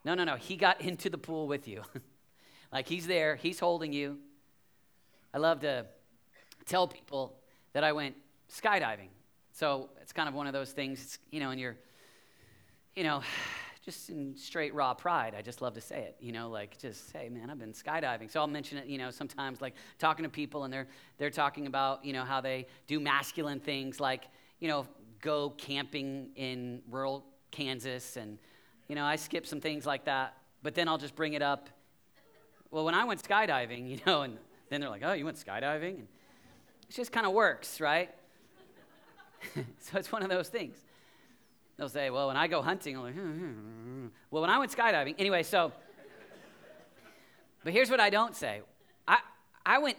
No, 0.04 0.16
no, 0.16 0.24
no. 0.24 0.36
He 0.36 0.56
got 0.56 0.82
into 0.82 1.10
the 1.10 1.18
pool 1.18 1.48
with 1.48 1.68
you. 1.68 1.84
like 2.72 2.88
he's 2.88 3.06
there, 3.06 3.36
he's 3.36 3.60
holding 3.60 3.94
you. 3.94 4.18
I 5.34 5.38
love 5.38 5.62
to 5.62 5.86
tell 6.66 6.88
people 6.88 7.36
that 7.74 7.84
I 7.84 7.92
went 7.92 8.16
skydiving. 8.52 9.10
So 9.52 9.90
it's 10.02 10.12
kind 10.12 10.28
of 10.28 10.34
one 10.34 10.48
of 10.48 10.54
those 10.54 10.72
things, 10.72 11.20
you 11.32 11.40
know, 11.40 11.52
and 11.52 11.60
you're, 11.60 11.76
you 12.96 13.04
know, 13.04 13.22
just 13.84 14.10
in 14.10 14.36
straight 14.38 14.74
raw 14.74 14.94
pride, 14.94 15.36
I 15.38 15.42
just 15.42 15.62
love 15.62 15.74
to 15.74 15.82
say 15.82 16.04
it, 16.04 16.16
you 16.22 16.32
know, 16.32 16.50
like 16.50 16.78
just 16.78 17.12
say, 17.12 17.28
man, 17.28 17.50
I've 17.50 17.60
been 17.60 17.74
skydiving. 17.74 18.32
So 18.32 18.40
I'll 18.40 18.48
mention 18.48 18.78
it, 18.78 18.88
you 18.88 18.98
know, 18.98 19.12
sometimes 19.12 19.62
like 19.62 19.74
talking 20.00 20.24
to 20.24 20.30
people 20.30 20.64
and 20.64 20.74
they're 20.74 20.88
they're 21.18 21.30
talking 21.30 21.68
about, 21.68 22.06
you 22.06 22.14
know, 22.14 22.24
how 22.24 22.40
they 22.40 22.68
do 22.88 23.00
masculine 23.00 23.60
things 23.60 24.00
like, 24.00 24.26
you 24.60 24.70
know, 24.70 24.88
go 25.22 25.50
camping 25.52 26.30
in 26.36 26.82
rural 26.90 27.26
Kansas 27.52 28.16
and 28.16 28.38
you 28.88 28.96
know, 28.96 29.06
I 29.06 29.18
skip 29.18 29.46
some 29.46 29.60
things 29.60 29.86
like 29.86 30.06
that, 30.06 30.38
but 30.62 30.76
then 30.76 30.88
I'll 30.88 30.98
just 30.98 31.16
bring 31.16 31.34
it 31.34 31.42
up. 31.42 31.70
Well, 32.72 32.86
when 32.86 32.96
I 32.96 33.04
went 33.04 33.22
skydiving, 33.22 33.90
you 33.90 34.00
know, 34.06 34.22
and 34.22 34.38
then 34.70 34.80
they're 34.80 34.90
like, 34.90 35.04
"Oh, 35.04 35.14
you 35.14 35.26
went 35.26 35.38
skydiving?" 35.38 35.96
And 35.96 36.08
it 36.90 36.94
just 36.94 37.12
kind 37.12 37.26
of 37.26 37.34
works, 37.34 37.82
right? 37.82 38.10
so 39.80 39.98
it's 39.98 40.12
one 40.12 40.24
of 40.24 40.30
those 40.30 40.48
things. 40.48 40.78
They'll 41.78 41.90
say, 41.90 42.10
well, 42.10 42.28
when 42.28 42.38
I 42.38 42.48
go 42.48 42.62
hunting, 42.62 42.96
I'm 42.96 43.04
like, 43.04 43.14
hmm, 43.14 43.20
hmm, 43.20 43.52
hmm. 43.52 44.08
well, 44.30 44.42
when 44.42 44.50
I 44.50 44.60
went 44.60 44.72
skydiving, 44.72 45.16
anyway, 45.18 45.44
so, 45.44 45.72
but 47.64 47.74
here's 47.74 47.90
what 47.90 48.00
I 48.00 48.10
don't 48.10 48.36
say 48.36 48.62
I, 49.08 49.20
I 49.66 49.80
went 49.80 49.98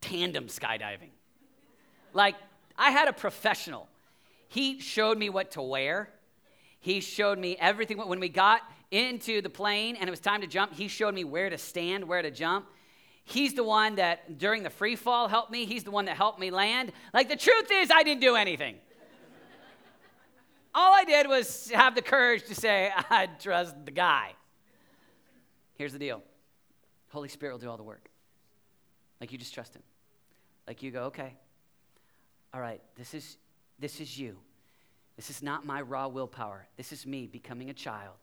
tandem 0.00 0.46
skydiving. 0.46 1.10
Like, 2.12 2.36
I 2.78 2.90
had 2.90 3.08
a 3.08 3.12
professional. 3.12 3.88
He 4.48 4.80
showed 4.80 5.18
me 5.18 5.28
what 5.28 5.52
to 5.52 5.62
wear, 5.62 6.10
he 6.80 7.00
showed 7.00 7.38
me 7.38 7.56
everything. 7.58 7.98
When 7.98 8.20
we 8.20 8.28
got 8.28 8.62
into 8.92 9.42
the 9.42 9.50
plane 9.50 9.96
and 9.96 10.08
it 10.08 10.10
was 10.10 10.20
time 10.20 10.42
to 10.42 10.46
jump, 10.46 10.72
he 10.72 10.86
showed 10.86 11.14
me 11.14 11.24
where 11.24 11.50
to 11.50 11.58
stand, 11.58 12.06
where 12.06 12.22
to 12.22 12.30
jump. 12.30 12.66
He's 13.24 13.54
the 13.54 13.64
one 13.64 13.96
that 13.96 14.38
during 14.38 14.62
the 14.62 14.70
free 14.70 14.94
fall 14.94 15.26
helped 15.26 15.50
me. 15.50 15.66
He's 15.66 15.82
the 15.82 15.90
one 15.90 16.04
that 16.04 16.16
helped 16.16 16.38
me 16.38 16.52
land. 16.52 16.92
Like 17.12 17.28
the 17.28 17.36
truth 17.36 17.68
is, 17.72 17.90
I 17.90 18.04
didn't 18.04 18.20
do 18.20 18.36
anything. 18.36 18.76
All 20.78 20.92
I 20.92 21.04
did 21.04 21.26
was 21.26 21.70
have 21.70 21.94
the 21.94 22.02
courage 22.02 22.44
to 22.44 22.54
say, 22.54 22.92
I 23.10 23.26
trust 23.26 23.74
the 23.86 23.90
guy. 23.90 24.34
Here's 25.74 25.94
the 25.94 25.98
deal 25.98 26.22
Holy 27.08 27.30
Spirit 27.30 27.52
will 27.52 27.58
do 27.58 27.70
all 27.70 27.78
the 27.78 27.82
work. 27.82 28.10
Like 29.18 29.32
you 29.32 29.38
just 29.38 29.54
trust 29.54 29.74
him. 29.74 29.82
Like 30.68 30.82
you 30.82 30.90
go, 30.90 31.04
okay, 31.04 31.34
all 32.52 32.60
right, 32.60 32.82
this 32.94 33.14
is, 33.14 33.38
this 33.78 34.00
is 34.00 34.18
you. 34.18 34.36
This 35.16 35.30
is 35.30 35.42
not 35.42 35.64
my 35.64 35.80
raw 35.80 36.08
willpower. 36.08 36.66
This 36.76 36.92
is 36.92 37.06
me 37.06 37.26
becoming 37.26 37.70
a 37.70 37.74
child. 37.74 38.16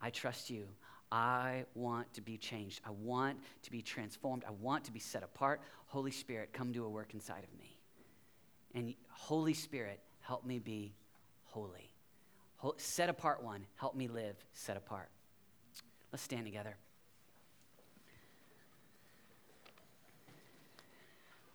I 0.00 0.10
trust 0.10 0.48
you. 0.48 0.68
I 1.10 1.64
want 1.74 2.12
to 2.14 2.20
be 2.20 2.36
changed. 2.36 2.82
I 2.86 2.90
want 2.90 3.38
to 3.62 3.70
be 3.72 3.82
transformed. 3.82 4.44
I 4.46 4.52
want 4.60 4.84
to 4.84 4.92
be 4.92 5.00
set 5.00 5.24
apart. 5.24 5.60
Holy 5.86 6.12
Spirit, 6.12 6.52
come 6.52 6.70
do 6.70 6.84
a 6.84 6.88
work 6.88 7.14
inside 7.14 7.42
of 7.42 7.58
me. 7.58 7.80
And 8.76 8.94
Holy 9.08 9.54
Spirit, 9.54 9.98
help 10.20 10.44
me 10.44 10.60
be 10.60 10.94
holy. 11.44 11.85
Set 12.78 13.08
apart 13.08 13.42
one, 13.42 13.64
help 13.76 13.94
me 13.94 14.08
live 14.08 14.36
set 14.52 14.76
apart. 14.76 15.08
Let's 16.12 16.22
stand 16.22 16.46
together. 16.46 16.76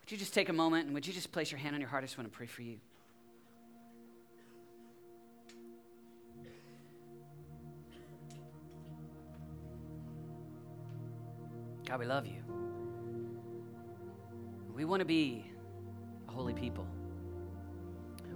Would 0.02 0.12
you 0.12 0.18
just 0.18 0.34
take 0.34 0.50
a 0.50 0.54
moment 0.54 0.86
and 0.86 0.94
would 0.94 1.08
you 1.08 1.14
just 1.14 1.32
place 1.32 1.52
your 1.52 1.60
hand 1.60 1.76
on 1.76 1.82
your 1.82 1.90
heart? 1.90 2.04
I 2.04 2.08
just 2.08 2.18
want 2.18 2.32
to 2.32 2.36
pray 2.36 2.48
for 2.48 2.62
you. 2.62 2.78
God, 11.86 12.00
we 12.00 12.06
love 12.06 12.26
you. 12.26 12.42
We 14.74 14.86
want 14.86 15.02
to 15.02 15.06
be 15.06 15.46
a 16.28 16.32
holy 16.32 16.54
people. 16.54 16.88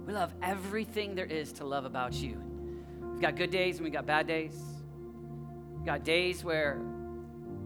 We 0.06 0.12
love 0.12 0.32
everything 0.42 1.14
there 1.14 1.26
is 1.26 1.52
to 1.54 1.64
love 1.64 1.84
about 1.84 2.12
you. 2.12 2.55
We've 3.16 3.22
got 3.22 3.36
good 3.36 3.50
days 3.50 3.76
and 3.76 3.84
we've 3.84 3.94
got 3.94 4.04
bad 4.04 4.26
days. 4.26 4.60
We've 5.74 5.86
got 5.86 6.04
days 6.04 6.44
where 6.44 6.78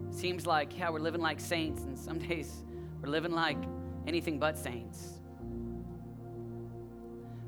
it 0.07 0.15
seems 0.15 0.47
like, 0.47 0.79
yeah, 0.79 0.89
we're 0.89 0.99
living 0.99 1.19
like 1.19 1.41
saints, 1.41 1.81
and 1.81 1.99
some 1.99 2.19
days 2.29 2.63
we're 3.01 3.09
living 3.09 3.33
like 3.33 3.57
anything 4.07 4.39
but 4.39 4.57
saints. 4.57 5.19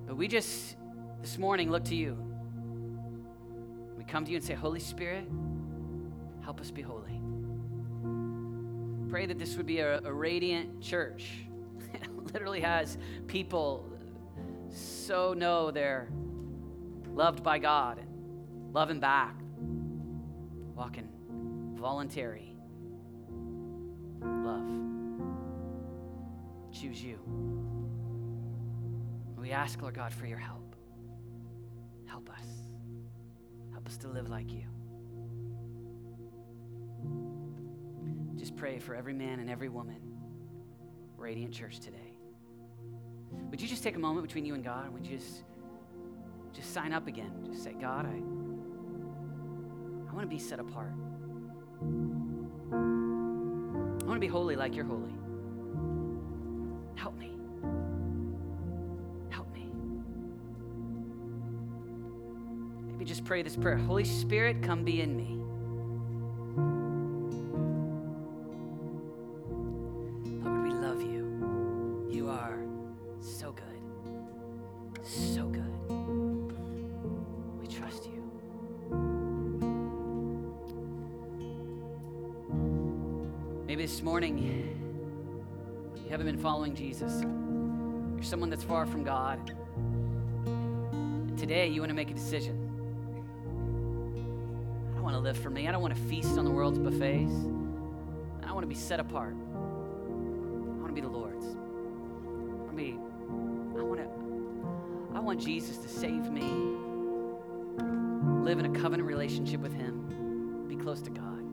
But 0.06 0.18
we 0.18 0.28
just, 0.28 0.76
this 1.22 1.38
morning, 1.38 1.72
look 1.72 1.86
to 1.86 1.96
you. 1.96 2.18
We 3.98 4.04
come 4.04 4.26
to 4.26 4.32
you 4.32 4.36
and 4.36 4.46
say, 4.46 4.54
Holy 4.54 4.82
Spirit, 4.82 5.26
help 6.44 6.60
us 6.60 6.72
be 6.72 6.82
holy. 6.82 7.22
Pray 9.10 9.28
that 9.28 9.40
this 9.40 9.56
would 9.56 9.66
be 9.66 9.80
a, 9.80 10.02
a 10.04 10.12
radiant 10.12 10.82
church. 10.82 11.46
it 11.94 12.34
literally 12.34 12.60
has 12.60 12.98
people 13.28 13.90
so 14.70 15.34
know 15.34 15.72
they're 15.72 16.10
loved 17.14 17.44
by 17.44 17.60
God 17.60 18.04
love 18.74 19.00
back, 19.00 19.36
walking 20.76 21.08
voluntary 21.76 22.56
love. 24.20 24.68
Choose 26.72 27.04
you. 27.04 27.20
We 29.38 29.52
ask, 29.52 29.82
Lord 29.82 29.94
God, 29.94 30.12
for 30.14 30.26
your 30.26 30.40
help. 30.40 30.76
Help 32.08 32.30
us. 32.30 32.48
Help 33.72 33.88
us 33.88 33.98
to 33.98 34.08
live 34.08 34.30
like 34.30 34.52
you. 34.52 34.64
Just 38.38 38.56
pray 38.56 38.80
for 38.80 38.96
every 38.96 39.14
man 39.14 39.40
and 39.40 39.50
every 39.50 39.70
woman, 39.70 40.02
Radiant 41.18 41.54
Church 41.54 41.80
today. 41.80 42.18
Would 43.52 43.62
you 43.62 43.68
just 43.68 43.84
take 43.84 43.96
a 43.96 44.00
moment 44.00 44.26
between 44.26 44.46
you 44.46 44.56
and 44.56 44.64
God? 44.64 44.92
Would 44.94 45.06
you 45.06 45.18
just 45.18 45.44
just 46.64 46.74
sign 46.74 46.94
up 46.94 47.08
again. 47.08 47.32
Just 47.46 47.62
say, 47.62 47.74
God, 47.74 48.06
I, 48.06 48.16
I 50.10 50.14
want 50.14 50.22
to 50.22 50.28
be 50.28 50.40
set 50.40 50.62
apart. 50.62 50.94
I 52.72 54.06
want 54.06 54.16
to 54.16 54.20
be 54.20 54.28
holy 54.28 54.56
like 54.56 54.74
you're 54.74 54.86
holy. 54.86 55.14
Help 56.96 57.18
me. 57.18 57.34
Help 59.30 59.54
me. 59.54 59.70
Maybe 62.88 63.04
just 63.04 63.26
pray 63.26 63.42
this 63.42 63.58
prayer 63.58 63.76
Holy 63.76 64.06
Spirit, 64.06 64.64
come 64.64 64.86
be 64.86 65.02
in 65.02 65.18
me. 65.18 65.43
That's 88.64 88.70
far 88.70 88.86
from 88.86 89.04
God. 89.04 89.54
Today, 91.38 91.68
you 91.68 91.82
want 91.82 91.90
to 91.90 91.96
make 91.96 92.12
a 92.12 92.14
decision. 92.14 92.56
I 94.92 94.96
don't 94.96 95.04
want 95.04 95.16
to 95.16 95.20
live 95.20 95.38
for 95.38 95.50
me. 95.50 95.68
I 95.68 95.72
don't 95.72 95.82
want 95.82 95.94
to 95.96 96.02
feast 96.04 96.38
on 96.38 96.46
the 96.46 96.52
world's 96.52 96.80
buffets. 96.80 97.34
I 98.42 98.54
I 98.54 98.56
want 98.56 98.66
to 98.66 98.68
be 98.68 98.76
set 98.76 99.00
apart. 99.00 99.34
I 99.34 99.58
want 100.80 100.90
to 100.90 100.94
be 100.94 101.02
the 101.02 101.08
Lord's. 101.08 101.44
I 101.44 102.66
want 102.66 102.78
be, 102.78 102.96
I 103.80 103.82
want 103.82 104.00
to, 104.00 105.18
I 105.18 105.20
want 105.20 105.42
Jesus 105.42 105.78
to 105.78 105.90
save 105.90 106.30
me, 106.30 106.44
live 108.44 108.60
in 108.60 108.68
a 108.68 108.80
covenant 108.80 109.08
relationship 109.08 109.60
with 109.60 109.74
Him, 109.74 110.68
be 110.68 110.76
close 110.76 111.02
to 111.02 111.10
God. 111.10 111.44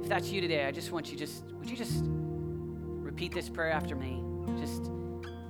If 0.00 0.08
that's 0.08 0.30
you 0.30 0.40
today, 0.40 0.64
I 0.64 0.70
just 0.70 0.92
want 0.92 1.10
you 1.10 1.18
just, 1.18 1.42
would 1.58 1.68
you 1.68 1.76
just 1.76 2.04
repeat 2.04 3.32
this 3.32 3.48
prayer 3.48 3.72
after 3.72 3.96
me? 3.96 4.21
Just, 4.58 4.90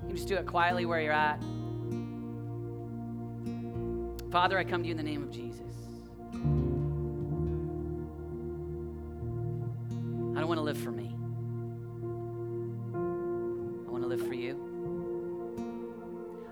you 0.09 0.15
just 0.15 0.29
do 0.29 0.37
it 0.37 0.47
quietly 0.47 0.87
where 0.87 1.01
you're 1.01 1.13
at. 1.13 1.43
Father, 4.31 4.59
I 4.59 4.65
come 4.65 4.83
to 4.83 4.89
you 4.89 4.93
in 4.93 4.97
the 4.97 5.03
name 5.03 5.23
of 5.23 5.31
Jesus. 5.31 5.61
I 10.35 10.41
don't 10.41 10.49
want 10.49 10.59
to 10.59 10.63
live 10.63 10.79
for 10.79 10.91
me. 10.91 11.15
I 12.95 13.91
want 13.91 14.03
to 14.03 14.09
live 14.09 14.27
for 14.27 14.35
you. 14.35 14.57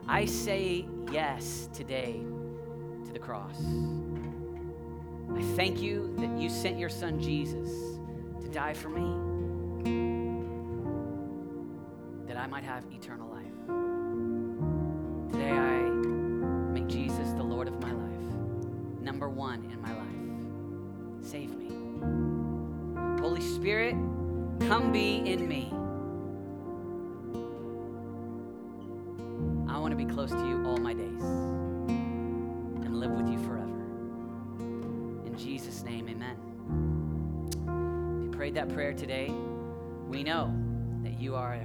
I 0.06 0.26
say 0.26 0.86
yes 1.10 1.68
today 1.72 2.20
to 3.06 3.12
the 3.12 3.18
cross. 3.18 3.62
I 5.34 5.42
thank 5.56 5.80
you 5.80 6.14
that 6.18 6.38
you 6.38 6.50
sent 6.50 6.78
your 6.78 6.90
son 6.90 7.18
Jesus 7.20 7.70
to 8.42 8.48
die 8.48 8.74
for 8.74 8.90
me, 8.90 9.29
might 12.50 12.64
have 12.64 12.84
eternal 12.92 13.28
life. 13.28 13.46
Today 15.30 15.52
I 15.52 15.82
make 16.72 16.88
Jesus 16.88 17.30
the 17.34 17.44
Lord 17.44 17.68
of 17.68 17.80
my 17.80 17.92
life, 17.92 19.00
number 19.00 19.28
one 19.28 19.70
in 19.72 19.80
my 19.80 19.92
life. 19.92 21.24
Save 21.24 21.56
me. 21.56 21.70
Holy 23.20 23.40
Spirit, 23.40 23.94
come 24.66 24.90
be 24.90 25.18
in 25.18 25.46
me. 25.46 25.72
I 29.72 29.78
want 29.78 29.92
to 29.92 29.96
be 29.96 30.06
close 30.12 30.30
to 30.30 30.44
you 30.48 30.64
all 30.66 30.78
my 30.78 30.92
days 30.92 31.22
and 31.22 32.98
live 32.98 33.12
with 33.12 33.28
you 33.28 33.38
forever. 33.38 33.84
In 35.24 35.36
Jesus' 35.38 35.84
name, 35.84 36.08
amen. 36.08 36.36
If 38.18 38.24
you 38.24 38.30
prayed 38.32 38.56
that 38.56 38.68
prayer 38.70 38.92
today, 38.92 39.32
we 40.08 40.24
know 40.24 40.52
that 41.04 41.20
you 41.20 41.36
are 41.36 41.60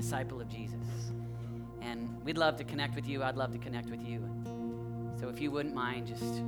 disciple 0.00 0.40
of 0.40 0.48
Jesus. 0.48 1.12
And 1.82 2.24
we'd 2.24 2.38
love 2.38 2.56
to 2.56 2.64
connect 2.64 2.94
with 2.94 3.06
you. 3.06 3.22
I'd 3.22 3.36
love 3.36 3.52
to 3.52 3.58
connect 3.58 3.90
with 3.90 4.02
you. 4.02 4.24
So 5.20 5.28
if 5.28 5.42
you 5.42 5.50
wouldn't 5.50 5.74
mind 5.74 6.06
just 6.06 6.40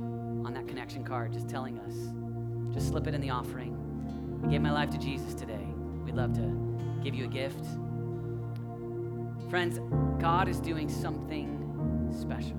on 0.45 0.53
that 0.55 0.67
connection 0.67 1.03
card, 1.03 1.33
just 1.33 1.49
telling 1.49 1.77
us, 1.79 2.73
just 2.73 2.87
slip 2.87 3.05
it 3.05 3.13
in 3.13 3.21
the 3.21 3.29
offering. 3.29 4.41
I 4.43 4.47
gave 4.49 4.61
my 4.61 4.71
life 4.71 4.89
to 4.89 4.97
Jesus 4.97 5.35
today. 5.35 5.67
We'd 6.03 6.15
love 6.15 6.33
to 6.33 6.99
give 7.03 7.13
you 7.13 7.25
a 7.25 7.27
gift. 7.27 7.63
Friends, 9.51 9.79
God 10.19 10.47
is 10.47 10.59
doing 10.59 10.89
something 10.89 12.09
special, 12.11 12.57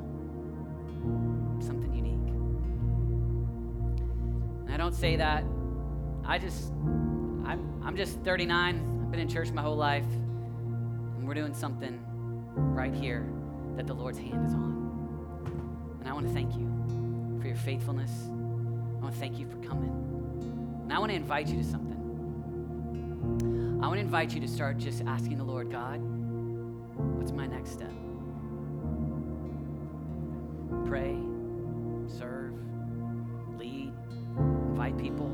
something 1.60 1.92
unique. 1.92 2.34
And 4.66 4.72
I 4.72 4.76
don't 4.76 4.94
say 4.94 5.16
that. 5.16 5.42
I 6.24 6.38
just, 6.38 6.70
I'm, 7.44 7.82
I'm 7.84 7.96
just 7.96 8.20
39. 8.20 9.02
I've 9.02 9.10
been 9.10 9.18
in 9.18 9.28
church 9.28 9.50
my 9.50 9.62
whole 9.62 9.76
life. 9.76 10.06
And 11.24 11.28
we're 11.30 11.34
doing 11.36 11.54
something 11.54 12.04
right 12.54 12.92
here 12.92 13.26
that 13.76 13.86
the 13.86 13.94
Lord's 13.94 14.18
hand 14.18 14.46
is 14.46 14.52
on. 14.52 15.96
And 16.00 16.06
I 16.06 16.12
want 16.12 16.26
to 16.26 16.34
thank 16.34 16.54
you 16.54 16.68
for 17.40 17.46
your 17.46 17.56
faithfulness. 17.56 18.10
I 18.28 19.02
want 19.02 19.14
to 19.14 19.20
thank 19.20 19.38
you 19.38 19.46
for 19.48 19.56
coming. 19.66 19.88
And 20.82 20.92
I 20.92 20.98
want 20.98 21.12
to 21.12 21.16
invite 21.16 21.48
you 21.48 21.56
to 21.56 21.64
something. 21.64 21.96
I 23.82 23.86
want 23.86 23.96
to 23.96 24.02
invite 24.02 24.34
you 24.34 24.40
to 24.42 24.46
start 24.46 24.76
just 24.76 25.02
asking 25.06 25.38
the 25.38 25.44
Lord, 25.44 25.72
God, 25.72 25.96
what's 27.16 27.32
my 27.32 27.46
next 27.46 27.70
step? 27.70 27.90
Pray, 30.84 31.16
serve, 32.06 32.52
lead, 33.56 33.94
invite 34.36 34.98
people, 34.98 35.28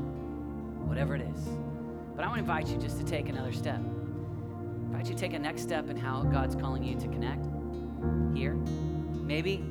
whatever 0.85 1.15
it 1.15 1.21
is. 1.35 1.49
But 2.15 2.23
I 2.23 2.29
want 2.29 2.37
to 2.37 2.43
invite 2.43 2.69
you 2.69 2.77
just 2.77 2.97
to 2.97 3.03
take 3.03 3.27
another 3.27 3.51
step. 3.51 3.81
Invite 4.91 5.09
you 5.09 5.15
take 5.15 5.33
a 5.33 5.39
next 5.39 5.61
step 5.61 5.89
in 5.89 5.97
how 5.97 6.23
God's 6.23 6.55
calling 6.55 6.83
you 6.83 6.95
to 6.99 7.07
connect 7.07 7.47
here. 8.35 8.55
Maybe 9.23 9.63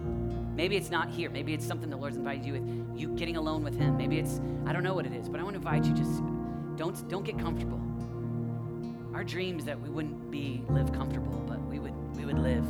Maybe 0.60 0.76
it's 0.76 0.90
not 0.90 1.08
here. 1.08 1.30
Maybe 1.30 1.54
it's 1.54 1.64
something 1.64 1.88
the 1.88 1.96
Lord's 1.96 2.18
invited 2.18 2.44
you 2.44 2.52
with. 2.52 2.66
You 2.94 3.08
getting 3.16 3.36
alone 3.38 3.64
with 3.64 3.74
Him. 3.76 3.96
Maybe 3.96 4.18
it's 4.18 4.42
I 4.66 4.74
don't 4.74 4.82
know 4.82 4.92
what 4.92 5.06
it 5.06 5.14
is, 5.14 5.26
but 5.26 5.40
I 5.40 5.42
want 5.42 5.54
to 5.54 5.58
invite 5.58 5.86
you. 5.86 5.94
Just 5.94 6.22
don't 6.76 7.08
don't 7.08 7.24
get 7.24 7.38
comfortable. 7.38 7.80
Our 9.14 9.24
dreams 9.24 9.64
that 9.64 9.80
we 9.80 9.88
wouldn't 9.88 10.30
be 10.30 10.62
live 10.68 10.92
comfortable, 10.92 11.42
but 11.48 11.62
we 11.64 11.78
would 11.78 11.94
we 12.14 12.26
would 12.26 12.38
live 12.38 12.66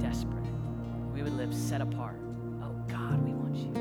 desperate. 0.00 0.44
We 1.14 1.22
would 1.22 1.34
live 1.34 1.54
set 1.54 1.80
apart. 1.80 2.18
Oh 2.62 2.74
God, 2.88 3.22
we 3.24 3.32
want 3.32 3.54
you. 3.56 3.72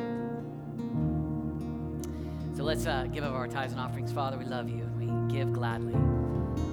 So 2.56 2.64
let's 2.64 2.86
uh, 2.86 3.08
give 3.12 3.24
up 3.24 3.34
our 3.34 3.48
tithes 3.48 3.72
and 3.74 3.82
offerings, 3.82 4.12
Father. 4.12 4.38
We 4.38 4.46
love 4.46 4.70
you, 4.70 4.84
and 4.84 5.00
we 5.00 5.36
give 5.36 5.52
gladly. 5.52 5.96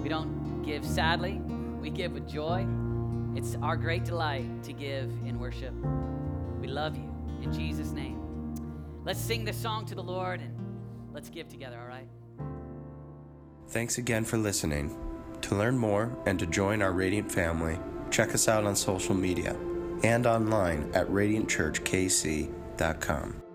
We 0.02 0.10
don't 0.10 0.37
give 0.68 0.84
sadly. 0.84 1.40
We 1.80 1.88
give 1.88 2.12
with 2.12 2.28
joy. 2.28 2.66
It's 3.34 3.56
our 3.62 3.76
great 3.76 4.04
delight 4.04 4.62
to 4.64 4.74
give 4.74 5.10
in 5.24 5.38
worship. 5.38 5.72
We 6.60 6.68
love 6.68 6.94
you 6.94 7.10
in 7.42 7.50
Jesus' 7.52 7.92
name. 7.92 8.20
Let's 9.04 9.18
sing 9.18 9.46
this 9.46 9.56
song 9.56 9.86
to 9.86 9.94
the 9.94 10.02
Lord 10.02 10.40
and 10.40 10.54
let's 11.14 11.30
give 11.30 11.48
together, 11.48 11.80
all 11.80 11.88
right? 11.88 12.06
Thanks 13.68 13.96
again 13.96 14.24
for 14.24 14.36
listening. 14.36 14.94
To 15.42 15.54
learn 15.54 15.78
more 15.78 16.14
and 16.26 16.38
to 16.38 16.44
join 16.44 16.82
our 16.82 16.92
Radiant 16.92 17.32
family, 17.32 17.78
check 18.10 18.34
us 18.34 18.46
out 18.46 18.64
on 18.64 18.76
social 18.76 19.14
media 19.14 19.56
and 20.02 20.26
online 20.26 20.90
at 20.92 21.08
radiantchurchkc.com. 21.08 23.47